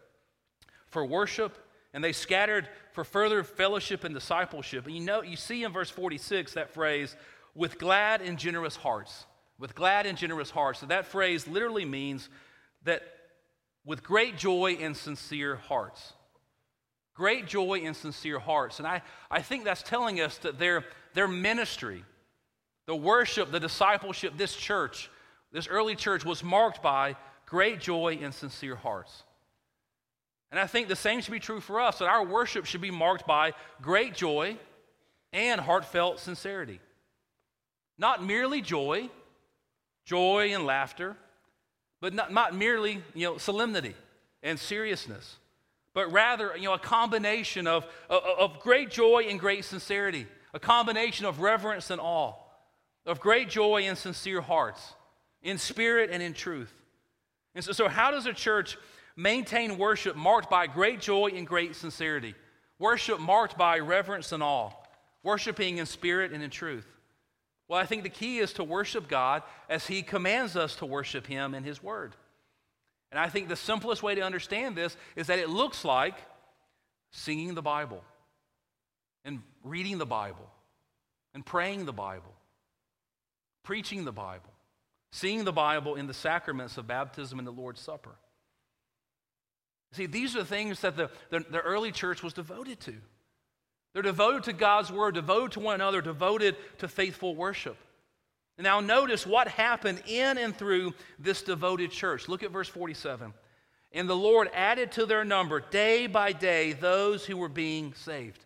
for 0.87 1.05
worship 1.05 1.57
and 1.93 2.03
they 2.03 2.13
scattered 2.13 2.69
for 2.93 3.05
further 3.05 3.45
fellowship 3.45 4.05
and 4.05 4.15
discipleship. 4.15 4.87
And 4.87 4.95
you 4.95 5.03
know, 5.03 5.23
you 5.23 5.37
see 5.37 5.65
in 5.65 5.73
verse 5.73 5.91
46 5.91 6.55
that 6.55 6.75
phrase, 6.75 7.15
with 7.55 7.79
glad 7.79 8.23
and 8.23 8.39
generous 8.39 8.77
hearts. 8.77 9.27
With 9.59 9.75
glad 9.75 10.07
and 10.07 10.16
generous 10.16 10.51
hearts. 10.51 10.81
So 10.81 10.87
that 10.87 11.07
phrase 11.07 11.49
literally 11.49 11.85
means 11.85 12.29
that 12.85 13.03
with 13.85 14.03
great 14.03 14.37
joy 14.37 14.77
and 14.81 14.97
sincere 14.97 15.57
hearts. 15.57 16.12
Great 17.14 17.47
joy 17.47 17.81
and 17.85 17.97
sincere 17.97 18.38
hearts. 18.38 18.79
And 18.79 18.87
I, 18.87 19.03
I 19.31 19.42
think 19.42 19.64
that's 19.64 19.83
telling 19.83 20.21
us 20.21 20.38
that 20.38 20.59
their, 20.59 20.85
their 21.14 21.27
ministry, 21.27 22.05
the 22.87 22.94
worship, 22.94 23.51
the 23.51 23.59
discipleship, 23.59 24.35
this 24.37 24.55
church, 24.55 25.11
this 25.51 25.66
early 25.66 25.97
church 25.97 26.25
was 26.25 26.44
marked 26.44 26.81
by 26.83 27.16
great 27.47 27.81
joy 27.81 28.18
and 28.23 28.33
sincere 28.33 28.77
hearts. 28.77 29.25
And 30.51 30.61
I 30.61 30.66
think 30.66 30.88
the 30.88 30.97
same 30.97 31.21
should 31.21 31.33
be 31.33 31.40
true 31.40 31.61
for 31.61 31.81
us 31.81 31.99
that 31.99 32.09
our 32.09 32.25
worship 32.25 32.64
should 32.64 32.81
be 32.81 32.90
marked 32.90 33.27
by 33.27 33.53
great 33.83 34.14
joy 34.14 34.57
and 35.33 35.61
heartfelt 35.61 36.21
sincerity. 36.21 36.81
Not 37.99 38.25
merely 38.25 38.62
joy, 38.62 39.11
joy 40.09 40.55
and 40.55 40.64
laughter, 40.64 41.16
but 42.01 42.14
not, 42.14 42.33
not 42.33 42.55
merely 42.55 43.03
you 43.14 43.27
know, 43.27 43.38
solemnity 43.38 43.94
and 44.42 44.59
seriousness, 44.59 45.37
but 45.92 46.11
rather 46.11 46.57
you 46.57 46.64
know, 46.64 46.75
a 46.75 46.79
combination 46.79 47.66
of, 47.66 47.85
of, 48.09 48.23
of 48.38 48.61
great 48.61 48.90
joy 48.90 49.27
and 49.29 49.38
great 49.38 49.64
sincerity, 49.64 50.27
a 50.55 50.59
combination 50.59 51.27
of 51.27 51.40
reverence 51.40 51.90
and 51.90 52.01
awe, 52.01 52.33
of 53.05 53.21
great 53.21 53.51
joy 53.51 53.83
and 53.83 53.99
sincere 53.99 54.40
hearts, 54.40 54.94
in 55.42 55.59
spirit 55.59 56.11
and 56.11 56.23
in 56.23 56.33
truth. 56.33 56.73
And 57.55 57.62
so, 57.62 57.73
so 57.73 57.88
how 57.88 58.11
does 58.11 58.27
a 58.27 58.33
church 58.33 58.79
maintain 59.18 59.77
worship 59.77 60.14
marked 60.16 60.49
by 60.49 60.68
great 60.68 61.01
joy 61.01 61.27
and 61.35 61.44
great 61.44 61.75
sincerity. 61.75 62.35
Worship 62.79 63.18
marked 63.18 63.59
by 63.59 63.81
reverence 63.81 64.31
and 64.31 64.44
awe. 64.44 64.71
Worshiping 65.25 65.79
in 65.79 65.87
spirit 65.87 66.33
and 66.33 66.42
in 66.42 66.51
truth. 66.51 66.87
Well, 67.69 67.79
I 67.79 67.85
think 67.85 68.03
the 68.03 68.09
key 68.09 68.39
is 68.39 68.55
to 68.55 68.65
worship 68.65 69.09
God 69.09 69.43
as 69.69 69.87
He 69.87 70.03
commands 70.03 70.57
us 70.57 70.77
to 70.77 70.87
worship 70.87 71.27
Him 71.27 71.55
in 71.55 71.65
His 71.65 71.83
Word. 71.83 72.17
And 73.11 73.19
I 73.19 73.29
think 73.29 73.49
the 73.49 73.57
simplest 73.57 74.03
way 74.03 74.15
to 74.15 74.23
understand 74.23 74.77
this 74.77 74.97
is 75.17 75.29
that 75.29 75.39
it 75.39 75.49
looks 75.49 75.85
like 75.85 76.15
singing 77.11 77.55
the 77.55 77.63
Bible 77.63 78.03
and 79.25 79.43
reading 79.65 79.99
the 79.99 80.07
Bible 80.07 80.49
and 81.35 81.45
praying 81.45 81.85
the 81.85 81.93
Bible, 81.93 82.35
preaching 83.63 84.05
the 84.05 84.13
Bible, 84.13 84.53
seeing 85.13 85.45
the 85.45 85.53
Bible 85.53 85.95
in 85.95 86.07
the 86.07 86.15
sacraments 86.15 86.77
of 86.79 86.87
baptism 86.87 87.39
and 87.39 87.47
the 87.47 87.53
Lord's 87.53 87.81
Supper. 87.81 88.17
See, 89.93 90.07
these 90.07 90.37
are 90.37 90.41
the 90.41 90.45
things 90.45 90.81
that 90.83 90.97
the, 90.97 91.11
the, 91.31 91.41
the, 91.51 91.61
early 91.61 91.93
church 91.93 92.23
was 92.23 92.35
devoted 92.35 92.79
to. 92.81 92.95
They're 93.92 94.03
devoted 94.03 94.44
to 94.44 94.53
God's 94.53 94.92
word, 94.92 95.14
devoted 95.14 95.53
to 95.53 95.61
one 95.61 95.74
another, 95.77 96.01
devoted 96.01 96.57
to 96.79 96.88
faithful 96.88 97.35
worship. 97.35 97.77
Now, 98.59 98.81
notice 98.81 99.24
what 99.24 99.46
happened 99.46 100.03
in 100.07 100.37
and 100.37 100.57
through 100.57 100.94
this 101.18 101.42
devoted 101.42 101.92
church. 101.92 102.29
Look 102.29 102.42
at 102.42 102.51
verse 102.51 102.68
47. 102.68 103.33
And 103.92 104.09
the 104.09 104.16
Lord 104.16 104.51
added 104.53 104.92
to 104.92 105.07
their 105.07 105.24
number 105.24 105.61
day 105.61 106.07
by 106.09 106.33
day 106.33 106.72
those 106.72 107.24
who 107.24 107.37
were 107.37 107.48
being 107.48 107.94
saved. 107.94 108.44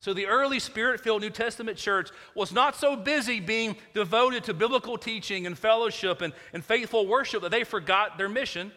So, 0.00 0.12
the 0.12 0.26
early 0.26 0.58
spirit 0.58 1.00
filled 1.00 1.22
New 1.22 1.30
Testament 1.30 1.78
church 1.78 2.10
was 2.34 2.52
not 2.52 2.74
so 2.74 2.96
busy 2.96 3.38
being 3.38 3.76
devoted 3.94 4.42
to 4.44 4.54
biblical 4.54 4.98
teaching 4.98 5.46
and 5.46 5.56
fellowship 5.56 6.20
and, 6.20 6.32
and 6.52 6.64
faithful 6.64 7.06
worship 7.06 7.42
that 7.42 7.52
they 7.52 7.62
forgot 7.62 8.18
their 8.18 8.28
mission. 8.28 8.72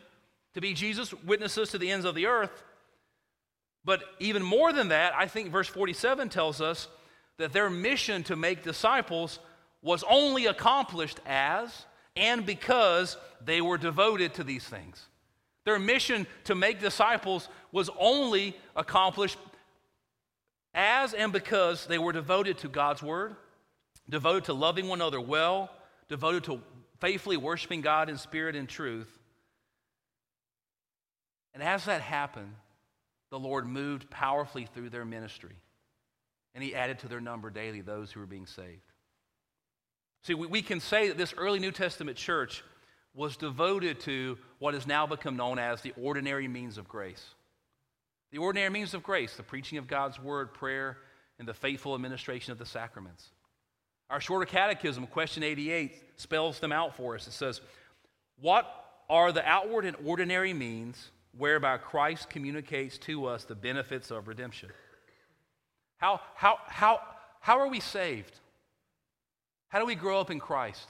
to 0.53 0.61
be 0.61 0.75
Jesus' 0.75 1.13
witnesses 1.25 1.69
to 1.71 1.79
the 1.79 1.91
ends 1.91 2.05
of 2.05 2.13
the 2.13 2.27
earth. 2.27 2.63
But 3.86 4.04
even 4.19 4.41
more 4.41 4.74
than 4.74 4.89
that, 4.89 5.13
I 5.15 5.28
think 5.28 5.52
verse 5.52 5.67
47 5.67 6.30
tells 6.30 6.60
us 6.60 6.88
that 7.38 7.54
their 7.54 7.69
mission 7.69 8.24
to 8.24 8.36
make 8.36 8.63
disciples 8.63 9.39
was 9.82 10.04
only 10.10 10.48
accomplished 10.48 11.19
as 11.26 11.86
and 12.15 12.45
because 12.45 13.17
they 13.43 13.62
were 13.62 13.78
devoted 13.78 14.34
to 14.36 14.43
these 14.43 14.63
things. 14.63 15.06
Their 15.65 15.78
mission 15.78 16.26
to 16.45 16.56
make 16.56 16.80
disciples 16.80 17.48
was 17.71 17.89
only 18.00 18.58
accomplished 18.76 19.38
as 20.74 21.13
and 21.13 21.32
because 21.32 21.86
they 21.86 21.98
were 21.98 22.12
devoted 22.12 22.58
to 22.60 22.67
God's 22.67 23.04
word, 23.04 23.36
devoted 24.10 24.45
to 24.45 24.54
loving 24.54 24.88
one 24.88 25.00
another 25.00 25.21
well, 25.21 25.69
devoted 26.10 26.43
to 26.45 26.62
faithfully 27.00 27.38
worshiping 27.38 27.82
God 27.82 28.10
in 28.10 28.17
spirit 28.17 28.56
and 28.56 28.67
truth. 28.67 29.19
And 31.54 31.63
as 31.63 31.86
that 31.86 32.02
happened, 32.02 32.54
the 33.29 33.39
Lord 33.39 33.67
moved 33.67 34.09
powerfully 34.09 34.67
through 34.73 34.89
their 34.89 35.05
ministry, 35.05 35.55
and 36.53 36.63
He 36.63 36.75
added 36.75 36.99
to 36.99 37.07
their 37.07 37.21
number 37.21 37.49
daily 37.49 37.81
those 37.81 38.11
who 38.11 38.19
were 38.19 38.25
being 38.25 38.45
saved. 38.45 38.91
See, 40.23 40.33
we, 40.33 40.47
we 40.47 40.61
can 40.61 40.79
say 40.79 41.07
that 41.07 41.17
this 41.17 41.33
early 41.38 41.59
New 41.59 41.71
Testament 41.71 42.17
church 42.17 42.63
was 43.13 43.38
devoted 43.38 43.99
to 44.01 44.38
what 44.59 44.73
has 44.73 44.85
now 44.85 45.07
become 45.07 45.38
known 45.38 45.57
as 45.57 45.81
the 45.81 45.93
ordinary 46.01 46.47
means 46.47 46.77
of 46.77 46.88
grace. 46.88 47.23
The 48.31 48.39
ordinary 48.39 48.69
means 48.69 48.93
of 48.93 49.03
grace, 49.03 49.35
the 49.35 49.43
preaching 49.43 49.77
of 49.77 49.88
God's 49.88 50.19
word, 50.19 50.53
prayer, 50.53 50.97
and 51.39 51.47
the 51.47 51.53
faithful 51.53 51.95
administration 51.95 52.51
of 52.51 52.57
the 52.57 52.65
sacraments. 52.65 53.29
Our 54.09 54.19
shorter 54.19 54.45
catechism, 54.45 55.07
question 55.07 55.43
88, 55.43 55.93
spells 56.17 56.59
them 56.59 56.71
out 56.71 56.95
for 56.95 57.15
us. 57.15 57.27
It 57.27 57.33
says, 57.33 57.61
What 58.39 58.69
are 59.09 59.31
the 59.31 59.45
outward 59.47 59.85
and 59.85 59.95
ordinary 60.05 60.53
means 60.53 61.11
whereby 61.38 61.78
Christ 61.78 62.30
communicates 62.30 62.98
to 63.00 63.26
us 63.26 63.43
the 63.43 63.56
benefits 63.56 64.12
of 64.12 64.28
redemption? 64.28 64.69
How, 65.98 66.21
how, 66.36 66.58
how, 66.67 67.00
how 67.39 67.60
are 67.60 67.67
we 67.67 67.80
saved? 67.80 68.39
How 69.69 69.80
do 69.80 69.86
we 69.86 69.95
grow 69.95 70.19
up 70.19 70.32
in 70.32 70.39
Christ? 70.39 70.88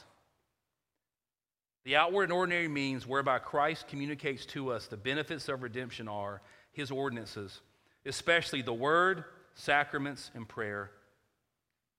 The 1.86 1.96
outward 1.96 2.24
and 2.26 2.34
ordinary 2.34 2.68
means 2.68 3.06
whereby 3.06 3.40
Christ 3.40 3.88
communicates 3.88 4.46
to 4.48 4.72
us 4.72 4.88
the 4.88 4.98
benefits 4.98 5.48
of 5.50 5.62
redemption 5.62 6.08
are 6.08 6.42
his 6.72 6.90
ordinances, 6.92 7.62
especially 8.06 8.62
the 8.64 8.74
word, 8.74 9.24
sacraments, 9.54 10.32
and 10.34 10.48
prayer, 10.48 10.92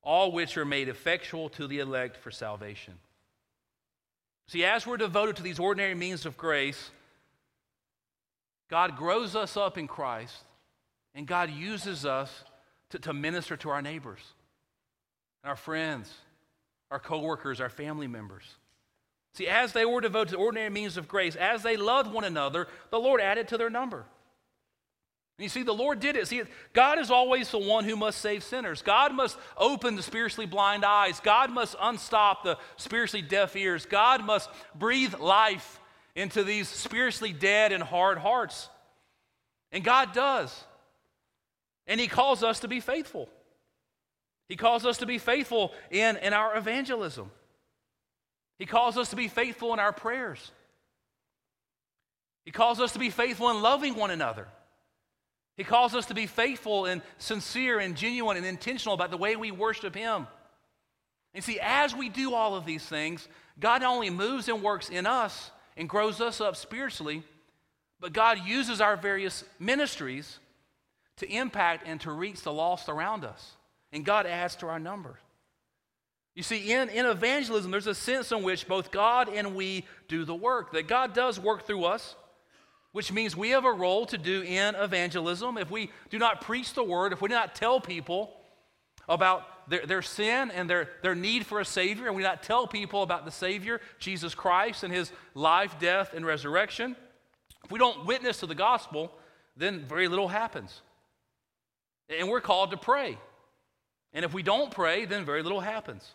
all 0.02 0.32
which 0.32 0.56
are 0.56 0.64
made 0.64 0.88
effectual 0.88 1.48
to 1.50 1.66
the 1.66 1.78
elect 1.78 2.16
for 2.16 2.30
salvation. 2.30 2.94
See, 4.48 4.64
as 4.64 4.86
we're 4.86 4.96
devoted 4.96 5.36
to 5.36 5.42
these 5.42 5.58
ordinary 5.58 5.94
means 5.94 6.26
of 6.26 6.36
grace, 6.36 6.90
God 8.68 8.96
grows 8.96 9.36
us 9.36 9.56
up 9.56 9.78
in 9.78 9.86
Christ, 9.86 10.44
and 11.14 11.26
God 11.26 11.50
uses 11.50 12.04
us 12.04 12.44
to, 12.90 12.98
to 13.00 13.12
minister 13.12 13.56
to 13.58 13.70
our 13.70 13.82
neighbors, 13.82 14.20
and 15.42 15.50
our 15.50 15.56
friends, 15.56 16.12
our 16.90 16.98
coworkers, 16.98 17.60
our 17.60 17.70
family 17.70 18.06
members. 18.06 18.44
See, 19.34 19.48
as 19.48 19.72
they 19.72 19.84
were 19.84 20.00
devoted 20.00 20.30
to 20.30 20.36
ordinary 20.36 20.70
means 20.70 20.96
of 20.96 21.08
grace, 21.08 21.36
as 21.36 21.62
they 21.62 21.76
loved 21.76 22.12
one 22.12 22.24
another, 22.24 22.68
the 22.90 22.98
Lord 22.98 23.20
added 23.20 23.48
to 23.48 23.58
their 23.58 23.70
number. 23.70 24.06
And 25.38 25.44
you 25.44 25.50
see, 25.50 25.62
the 25.62 25.74
Lord 25.74 26.00
did 26.00 26.16
it. 26.16 26.26
See, 26.26 26.42
God 26.72 26.98
is 26.98 27.10
always 27.10 27.50
the 27.50 27.58
one 27.58 27.84
who 27.84 27.96
must 27.96 28.22
save 28.22 28.42
sinners. 28.42 28.80
God 28.80 29.12
must 29.12 29.36
open 29.58 29.94
the 29.94 30.02
spiritually 30.02 30.46
blind 30.46 30.82
eyes. 30.82 31.20
God 31.20 31.50
must 31.50 31.76
unstop 31.78 32.42
the 32.42 32.56
spiritually 32.78 33.20
deaf 33.20 33.54
ears. 33.54 33.84
God 33.84 34.24
must 34.24 34.48
breathe 34.74 35.14
life 35.18 35.78
into 36.16 36.42
these 36.42 36.66
spiritually 36.66 37.32
dead 37.32 37.70
and 37.70 37.82
hard 37.82 38.18
hearts. 38.18 38.68
And 39.70 39.84
God 39.84 40.12
does. 40.14 40.64
And 41.86 42.00
He 42.00 42.08
calls 42.08 42.42
us 42.42 42.60
to 42.60 42.68
be 42.68 42.80
faithful. 42.80 43.28
He 44.48 44.56
calls 44.56 44.86
us 44.86 44.98
to 44.98 45.06
be 45.06 45.18
faithful 45.18 45.72
in, 45.90 46.16
in 46.16 46.32
our 46.32 46.56
evangelism. 46.56 47.30
He 48.58 48.66
calls 48.66 48.96
us 48.96 49.10
to 49.10 49.16
be 49.16 49.28
faithful 49.28 49.72
in 49.74 49.78
our 49.78 49.92
prayers. 49.92 50.50
He 52.44 52.52
calls 52.52 52.80
us 52.80 52.92
to 52.92 52.98
be 52.98 53.10
faithful 53.10 53.50
in 53.50 53.60
loving 53.60 53.94
one 53.96 54.10
another. 54.10 54.48
He 55.56 55.64
calls 55.64 55.94
us 55.94 56.06
to 56.06 56.14
be 56.14 56.26
faithful 56.26 56.86
and 56.86 57.02
sincere 57.18 57.78
and 57.78 57.96
genuine 57.96 58.36
and 58.36 58.46
intentional 58.46 58.94
about 58.94 59.10
the 59.10 59.16
way 59.16 59.36
we 59.36 59.50
worship 59.50 59.94
Him. 59.94 60.26
And 61.34 61.44
see, 61.44 61.58
as 61.60 61.94
we 61.94 62.08
do 62.08 62.34
all 62.34 62.54
of 62.54 62.64
these 62.64 62.84
things, 62.84 63.26
God 63.60 63.82
not 63.82 63.92
only 63.92 64.10
moves 64.10 64.48
and 64.48 64.62
works 64.62 64.88
in 64.88 65.06
us 65.06 65.50
and 65.76 65.88
grows 65.88 66.20
us 66.20 66.40
up 66.40 66.56
spiritually, 66.56 67.22
but 68.00 68.12
God 68.12 68.38
uses 68.46 68.80
our 68.80 68.96
various 68.96 69.44
ministries 69.58 70.38
to 71.16 71.28
impact 71.30 71.86
and 71.86 72.00
to 72.02 72.10
reach 72.10 72.42
the 72.42 72.52
lost 72.52 72.88
around 72.88 73.24
us. 73.24 73.52
And 73.92 74.04
God 74.04 74.26
adds 74.26 74.56
to 74.56 74.66
our 74.66 74.78
number. 74.78 75.18
You 76.34 76.42
see, 76.42 76.70
in, 76.70 76.90
in 76.90 77.06
evangelism, 77.06 77.70
there's 77.70 77.86
a 77.86 77.94
sense 77.94 78.30
in 78.30 78.42
which 78.42 78.68
both 78.68 78.90
God 78.90 79.30
and 79.30 79.54
we 79.54 79.86
do 80.06 80.24
the 80.24 80.34
work, 80.34 80.72
that 80.72 80.86
God 80.86 81.14
does 81.14 81.40
work 81.40 81.66
through 81.66 81.84
us, 81.84 82.14
which 82.92 83.10
means 83.10 83.34
we 83.34 83.50
have 83.50 83.64
a 83.64 83.72
role 83.72 84.04
to 84.06 84.18
do 84.18 84.42
in 84.42 84.74
evangelism. 84.74 85.56
If 85.56 85.70
we 85.70 85.90
do 86.10 86.18
not 86.18 86.42
preach 86.42 86.74
the 86.74 86.84
word, 86.84 87.14
if 87.14 87.22
we 87.22 87.28
do 87.28 87.34
not 87.34 87.54
tell 87.54 87.80
people 87.80 88.34
about 89.08 89.44
their, 89.68 89.86
their 89.86 90.02
sin 90.02 90.50
and 90.50 90.68
their, 90.68 90.88
their 91.02 91.14
need 91.14 91.46
for 91.46 91.60
a 91.60 91.64
Savior, 91.64 92.06
and 92.06 92.16
we 92.16 92.22
not 92.22 92.42
tell 92.42 92.66
people 92.66 93.02
about 93.02 93.24
the 93.24 93.30
Savior, 93.30 93.80
Jesus 93.98 94.34
Christ, 94.34 94.82
and 94.82 94.92
his 94.92 95.12
life, 95.34 95.78
death, 95.78 96.12
and 96.14 96.24
resurrection, 96.24 96.96
if 97.64 97.72
we 97.72 97.78
don't 97.78 98.06
witness 98.06 98.38
to 98.40 98.46
the 98.46 98.54
gospel, 98.54 99.12
then 99.56 99.84
very 99.86 100.06
little 100.06 100.28
happens. 100.28 100.82
And 102.08 102.28
we're 102.28 102.40
called 102.40 102.70
to 102.70 102.76
pray. 102.76 103.18
And 104.12 104.24
if 104.24 104.32
we 104.32 104.44
don't 104.44 104.70
pray, 104.70 105.04
then 105.04 105.24
very 105.24 105.42
little 105.42 105.60
happens. 105.60 106.08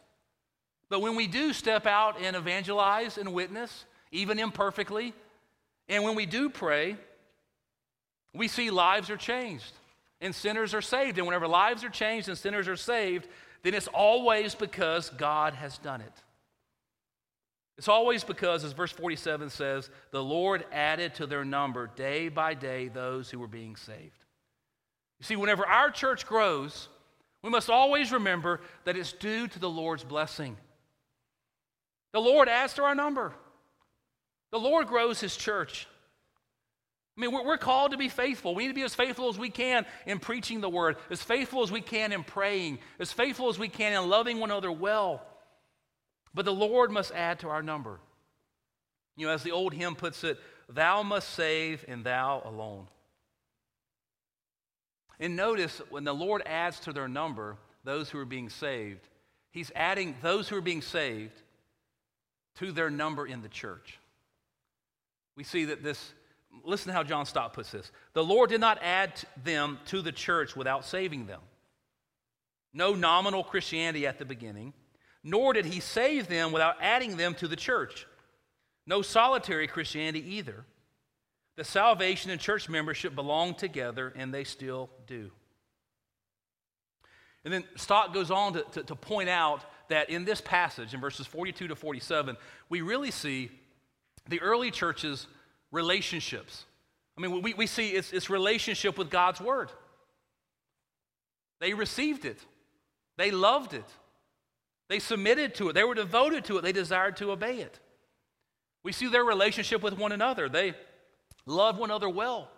But 0.90 1.02
when 1.02 1.16
we 1.16 1.28
do 1.28 1.52
step 1.52 1.86
out 1.86 2.22
and 2.22 2.36
evangelize 2.36 3.18
and 3.18 3.34
witness, 3.34 3.86
even 4.12 4.40
imperfectly, 4.40 5.14
and 5.90 6.04
when 6.04 6.16
we 6.16 6.26
do 6.26 6.50
pray, 6.50 6.96
we 8.34 8.48
see 8.48 8.72
lives 8.72 9.10
are 9.10 9.18
changed 9.18 9.74
and 10.22 10.34
sinners 10.34 10.74
are 10.74 10.82
saved. 10.82 11.18
And 11.18 11.28
whenever 11.28 11.48
lives 11.48 11.84
are 11.84 11.90
changed 11.90 12.30
and 12.30 12.38
sinners 12.38 12.68
are 12.68 12.78
saved, 12.78 13.28
then 13.64 13.74
it's 13.74 13.88
always 13.88 14.56
because 14.56 15.10
God 15.10 15.54
has 15.56 15.78
done 15.80 16.02
it. 16.02 16.14
It's 17.78 17.88
always 17.88 18.24
because, 18.24 18.64
as 18.64 18.74
verse 18.74 18.92
47 18.92 19.50
says, 19.50 19.90
the 20.12 20.24
Lord 20.24 20.66
added 20.72 21.16
to 21.16 21.26
their 21.26 21.44
number 21.44 21.90
day 21.96 22.30
by 22.30 22.54
day 22.54 22.88
those 22.88 23.30
who 23.30 23.40
were 23.40 23.48
being 23.48 23.76
saved. 23.76 24.24
You 25.20 25.26
see, 25.26 25.36
whenever 25.36 25.66
our 25.66 25.90
church 25.90 26.28
grows, 26.28 26.90
we 27.42 27.50
must 27.50 27.70
always 27.70 28.12
remember 28.12 28.62
that 28.86 28.98
it's 28.98 29.14
due 29.14 29.48
to 29.48 29.60
the 29.60 29.70
Lord's 29.70 30.04
blessing. 30.04 30.58
The 32.14 32.20
Lord 32.20 32.50
adds 32.50 32.74
to 32.76 32.84
our 32.84 32.94
number. 32.94 33.34
The 34.52 34.60
Lord 34.60 34.88
grows 34.88 35.20
his 35.20 35.36
church. 35.36 35.88
I 37.18 37.22
mean, 37.22 37.32
we're, 37.32 37.46
we're, 37.46 37.58
called 37.58 37.92
to 37.92 37.98
be 37.98 38.10
faithful. 38.10 38.56
We 38.56 38.64
need 38.64 38.70
to 38.70 38.74
be 38.74 38.84
as 38.84 38.96
faithful 38.96 39.28
as 39.28 39.38
we 39.38 39.50
can 39.50 39.86
in 40.06 40.20
preaching 40.20 40.62
the 40.62 40.70
word, 40.70 40.96
as 41.10 41.22
faithful 41.22 41.62
as 41.62 41.72
we 41.72 41.82
can 41.82 42.14
in 42.14 42.24
praying, 42.24 42.80
as 43.00 43.12
faithful 43.12 43.50
as 43.50 43.60
we 43.60 43.68
can 43.68 43.94
in 43.94 44.10
loving 44.10 44.40
one 44.40 44.50
another 44.50 44.72
well. 44.72 45.22
But 46.34 46.46
the 46.46 46.54
Lord 46.54 46.90
must 46.90 47.12
add 47.12 47.40
to 47.40 47.50
our 47.50 47.62
number. 47.62 48.00
You 49.18 49.28
know, 49.28 49.34
as 49.34 49.44
the 49.44 49.52
old 49.52 49.74
hymn 49.74 49.96
puts 49.96 50.24
it, 50.24 50.40
thou 50.70 51.04
must 51.04 51.30
save 51.30 51.84
and 51.88 52.04
thou 52.04 52.42
alone. 52.46 52.88
And 55.20 55.36
notice 55.36 55.82
when 55.90 56.04
the 56.06 56.14
Lord 56.14 56.42
adds 56.46 56.80
to 56.82 56.94
their 56.94 57.08
number 57.08 57.58
those 57.84 58.10
who 58.10 58.18
are 58.20 58.26
being 58.26 58.50
saved, 58.50 59.08
he's 59.52 59.72
adding 59.76 60.16
those 60.22 60.48
who 60.48 60.56
are 60.56 60.62
being 60.62 60.82
saved 60.82 61.40
to 62.56 62.72
their 62.72 62.90
number 62.90 63.26
in 63.26 63.42
the 63.42 63.50
church. 63.50 64.00
We 65.36 65.44
see 65.44 65.66
that 65.66 65.84
this, 65.84 66.14
listen 66.64 66.88
to 66.88 66.94
how 66.94 67.04
John 67.04 67.26
Stott 67.26 67.54
puts 67.54 67.72
this. 67.72 67.92
The 68.14 68.24
Lord 68.24 68.50
did 68.50 68.62
not 68.62 68.80
add 68.82 69.14
them 69.44 69.80
to 69.88 70.02
the 70.02 70.12
church 70.12 70.56
without 70.56 70.86
saving 70.86 71.26
them. 71.26 71.42
No 72.74 72.94
nominal 72.94 73.44
Christianity 73.44 74.08
at 74.08 74.20
the 74.20 74.26
beginning, 74.26 74.74
nor 75.24 75.54
did 75.54 75.66
he 75.66 75.80
save 75.80 76.28
them 76.28 76.52
without 76.52 76.76
adding 76.82 77.18
them 77.18 77.34
to 77.36 77.48
the 77.48 77.56
church. 77.56 78.08
No 78.86 79.02
solitary 79.02 79.68
Christianity 79.68 80.36
either. 80.36 80.66
The 81.58 81.64
salvation 81.64 82.32
and 82.32 82.40
church 82.40 82.70
membership 82.70 83.14
belong 83.14 83.56
together, 83.56 84.14
and 84.16 84.34
they 84.34 84.44
still 84.44 84.90
do. 85.06 85.32
And 87.44 87.54
then 87.54 87.64
Stott 87.76 88.14
goes 88.14 88.32
on 88.32 88.54
to, 88.54 88.64
to, 88.74 88.84
to 88.84 88.96
point 88.96 89.30
out 89.30 89.64
that 89.90 90.10
in 90.10 90.26
this 90.26 90.42
passage, 90.42 90.94
in 90.94 91.02
verses 91.02 91.28
42 91.28 91.68
to 91.68 91.76
47, 91.76 92.38
we 92.70 92.82
really 92.82 93.12
see 93.12 93.50
the 94.30 94.42
early 94.42 94.72
church's 94.72 95.28
relationships. 95.72 96.66
I 97.18 97.22
mean, 97.22 97.42
we, 97.42 97.54
we 97.54 97.68
see 97.68 97.90
its, 97.90 98.12
its 98.14 98.30
relationship 98.30 98.98
with 98.98 99.10
God's 99.10 99.42
Word. 99.42 99.72
They 101.60 101.74
received 101.74 102.26
it, 102.26 102.40
they 103.18 103.32
loved 103.32 103.74
it, 103.74 103.86
they 104.90 105.00
submitted 105.00 105.56
to 105.56 105.70
it, 105.70 105.74
they 105.74 105.84
were 105.84 105.96
devoted 105.96 106.46
to 106.46 106.58
it, 106.58 106.62
they 106.62 106.72
desired 106.72 107.18
to 107.18 107.32
obey 107.32 107.58
it. 107.60 107.80
We 108.84 108.92
see 108.92 109.08
their 109.08 109.24
relationship 109.24 109.84
with 109.84 109.98
one 109.98 110.12
another. 110.12 110.50
They 110.50 110.74
love 111.46 111.78
one 111.78 111.92
another 111.92 112.10
well. 112.10 112.50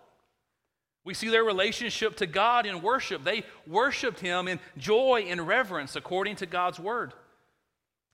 We 1.04 1.12
see 1.12 1.28
their 1.28 1.44
relationship 1.44 2.16
to 2.16 2.26
God 2.26 2.64
in 2.64 2.80
worship. 2.80 3.24
They 3.24 3.44
worshiped 3.66 4.20
Him 4.20 4.48
in 4.48 4.58
joy 4.78 5.26
and 5.28 5.46
reverence 5.46 5.96
according 5.96 6.36
to 6.36 6.46
God's 6.46 6.80
word. 6.80 7.12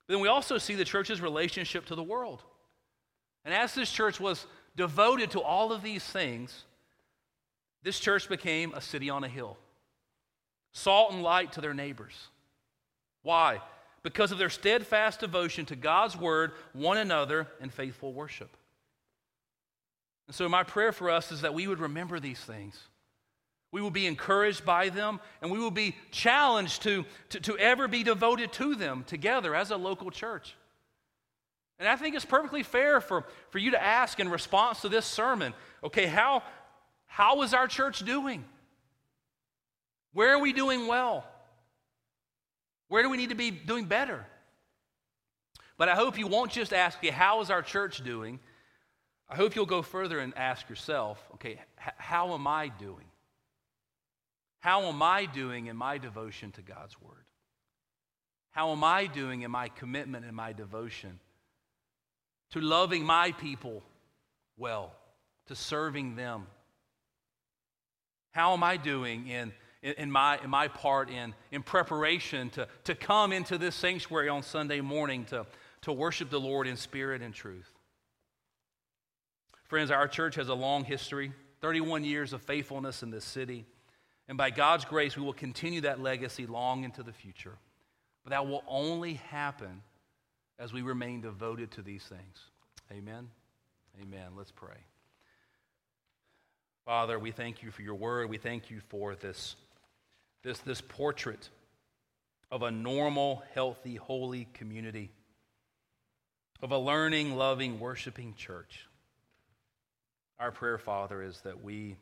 Then 0.08 0.18
we 0.18 0.26
also 0.26 0.58
see 0.58 0.74
the 0.74 0.84
church's 0.84 1.20
relationship 1.20 1.86
to 1.86 1.94
the 1.94 2.02
world. 2.02 2.42
And 3.44 3.54
as 3.54 3.74
this 3.74 3.92
church 3.92 4.18
was 4.18 4.44
devoted 4.80 5.30
to 5.32 5.42
all 5.42 5.72
of 5.72 5.82
these 5.82 6.02
things, 6.02 6.64
this 7.82 8.00
church 8.00 8.30
became 8.30 8.72
a 8.72 8.80
city 8.80 9.10
on 9.10 9.24
a 9.24 9.28
hill, 9.28 9.58
salt 10.72 11.12
and 11.12 11.22
light 11.22 11.52
to 11.52 11.60
their 11.60 11.74
neighbors. 11.74 12.14
Why? 13.22 13.60
Because 14.02 14.32
of 14.32 14.38
their 14.38 14.48
steadfast 14.48 15.20
devotion 15.20 15.66
to 15.66 15.76
God's 15.76 16.16
word, 16.16 16.52
one 16.72 16.96
another, 16.96 17.46
and 17.60 17.70
faithful 17.70 18.14
worship. 18.14 18.56
And 20.28 20.34
so, 20.34 20.48
my 20.48 20.62
prayer 20.62 20.92
for 20.92 21.10
us 21.10 21.30
is 21.30 21.42
that 21.42 21.52
we 21.52 21.66
would 21.66 21.80
remember 21.80 22.18
these 22.18 22.40
things. 22.40 22.80
We 23.72 23.82
will 23.82 23.90
be 23.90 24.06
encouraged 24.06 24.64
by 24.64 24.88
them, 24.88 25.20
and 25.42 25.50
we 25.50 25.58
will 25.58 25.70
be 25.70 25.94
challenged 26.10 26.84
to, 26.84 27.04
to, 27.28 27.40
to 27.40 27.58
ever 27.58 27.86
be 27.86 28.02
devoted 28.02 28.50
to 28.54 28.74
them 28.74 29.04
together 29.06 29.54
as 29.54 29.70
a 29.72 29.76
local 29.76 30.10
church. 30.10 30.54
And 31.80 31.88
I 31.88 31.96
think 31.96 32.14
it's 32.14 32.26
perfectly 32.26 32.62
fair 32.62 33.00
for, 33.00 33.24
for 33.48 33.58
you 33.58 33.70
to 33.70 33.82
ask 33.82 34.20
in 34.20 34.28
response 34.28 34.82
to 34.82 34.90
this 34.90 35.06
sermon 35.06 35.54
okay, 35.82 36.04
how, 36.04 36.42
how 37.06 37.40
is 37.40 37.54
our 37.54 37.66
church 37.66 38.00
doing? 38.00 38.44
Where 40.12 40.34
are 40.34 40.38
we 40.38 40.52
doing 40.52 40.86
well? 40.86 41.24
Where 42.88 43.02
do 43.02 43.08
we 43.08 43.16
need 43.16 43.30
to 43.30 43.34
be 43.34 43.50
doing 43.50 43.86
better? 43.86 44.26
But 45.78 45.88
I 45.88 45.94
hope 45.94 46.18
you 46.18 46.26
won't 46.26 46.52
just 46.52 46.74
ask 46.74 47.02
me, 47.02 47.08
how 47.08 47.40
is 47.40 47.48
our 47.48 47.62
church 47.62 48.04
doing? 48.04 48.40
I 49.30 49.36
hope 49.36 49.56
you'll 49.56 49.64
go 49.64 49.80
further 49.80 50.18
and 50.18 50.36
ask 50.36 50.68
yourself, 50.68 51.18
okay, 51.34 51.52
h- 51.52 51.94
how 51.96 52.34
am 52.34 52.46
I 52.46 52.68
doing? 52.68 53.06
How 54.58 54.82
am 54.82 55.02
I 55.02 55.24
doing 55.24 55.66
in 55.66 55.76
my 55.76 55.96
devotion 55.96 56.52
to 56.52 56.62
God's 56.62 57.00
Word? 57.00 57.24
How 58.50 58.72
am 58.72 58.84
I 58.84 59.06
doing 59.06 59.42
in 59.42 59.50
my 59.50 59.68
commitment 59.68 60.26
and 60.26 60.36
my 60.36 60.52
devotion 60.52 61.20
to 62.50 62.60
loving 62.60 63.04
my 63.04 63.32
people 63.32 63.82
well, 64.56 64.92
to 65.46 65.54
serving 65.54 66.16
them? 66.16 66.46
How 68.32 68.52
am 68.52 68.62
I 68.62 68.76
doing 68.76 69.26
in, 69.26 69.52
in, 69.82 69.94
in 69.94 70.10
my, 70.10 70.38
in 70.42 70.50
my 70.50 70.68
part 70.68 71.10
in, 71.10 71.34
in 71.50 71.62
preparation 71.62 72.50
to, 72.50 72.68
to 72.84 72.94
come 72.94 73.32
into 73.32 73.58
this 73.58 73.74
sanctuary 73.74 74.28
on 74.28 74.42
Sunday 74.42 74.80
morning 74.80 75.24
to, 75.26 75.46
to 75.82 75.92
worship 75.92 76.30
the 76.30 76.40
Lord 76.40 76.66
in 76.66 76.76
spirit 76.76 77.22
and 77.22 77.34
truth? 77.34 77.70
Friends, 79.64 79.90
our 79.90 80.08
church 80.08 80.34
has 80.34 80.48
a 80.48 80.54
long 80.54 80.84
history 80.84 81.32
31 81.60 82.04
years 82.04 82.32
of 82.32 82.42
faithfulness 82.42 83.02
in 83.02 83.10
this 83.10 83.24
city. 83.24 83.66
And 84.28 84.38
by 84.38 84.50
God's 84.50 84.84
grace, 84.84 85.16
we 85.16 85.22
will 85.22 85.32
continue 85.32 85.82
that 85.82 86.00
legacy 86.00 86.46
long 86.46 86.84
into 86.84 87.02
the 87.02 87.12
future. 87.12 87.58
But 88.24 88.30
that 88.30 88.46
will 88.46 88.64
only 88.66 89.14
happen 89.14 89.82
as 90.60 90.74
we 90.74 90.82
remain 90.82 91.22
devoted 91.22 91.70
to 91.72 91.82
these 91.82 92.04
things. 92.04 92.38
Amen. 92.92 93.28
Amen. 94.00 94.32
Let's 94.36 94.52
pray. 94.52 94.76
Father, 96.84 97.18
we 97.18 97.30
thank 97.30 97.62
you 97.62 97.70
for 97.70 97.82
your 97.82 97.94
word. 97.94 98.28
We 98.28 98.36
thank 98.36 98.70
you 98.70 98.80
for 98.88 99.14
this, 99.14 99.56
this, 100.42 100.58
this 100.58 100.82
portrait 100.82 101.48
of 102.50 102.62
a 102.62 102.70
normal, 102.70 103.42
healthy, 103.54 103.96
holy 103.96 104.48
community, 104.52 105.10
of 106.62 106.72
a 106.72 106.78
learning, 106.78 107.36
loving, 107.36 107.80
worshiping 107.80 108.34
church. 108.36 108.86
Our 110.38 110.50
prayer, 110.50 110.78
Father, 110.78 111.22
is 111.22 111.40
that 111.42 111.62
we, 111.62 111.96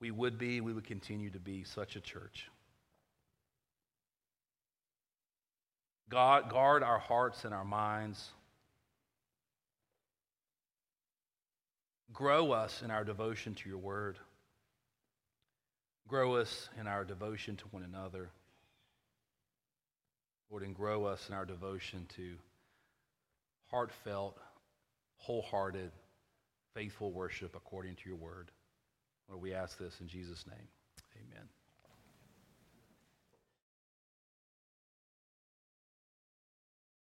we 0.00 0.10
would 0.10 0.36
be, 0.36 0.60
we 0.60 0.74
would 0.74 0.84
continue 0.84 1.30
to 1.30 1.38
be 1.38 1.64
such 1.64 1.96
a 1.96 2.00
church. 2.00 2.50
God, 6.08 6.50
guard 6.50 6.82
our 6.82 6.98
hearts 6.98 7.44
and 7.44 7.54
our 7.54 7.64
minds. 7.64 8.30
Grow 12.12 12.52
us 12.52 12.82
in 12.82 12.90
our 12.90 13.04
devotion 13.04 13.54
to 13.54 13.68
your 13.68 13.78
word. 13.78 14.18
Grow 16.06 16.36
us 16.36 16.68
in 16.78 16.86
our 16.86 17.04
devotion 17.04 17.56
to 17.56 17.64
one 17.70 17.82
another. 17.82 18.30
Lord, 20.50 20.62
and 20.62 20.74
grow 20.74 21.06
us 21.06 21.28
in 21.28 21.34
our 21.34 21.44
devotion 21.44 22.06
to 22.16 22.34
heartfelt, 23.70 24.38
wholehearted, 25.16 25.90
faithful 26.74 27.10
worship 27.10 27.56
according 27.56 27.96
to 27.96 28.08
your 28.08 28.18
word. 28.18 28.50
Lord, 29.28 29.40
we 29.40 29.54
ask 29.54 29.78
this 29.78 30.00
in 30.00 30.06
Jesus' 30.06 30.46
name. 30.46 30.68
Amen. 31.16 31.48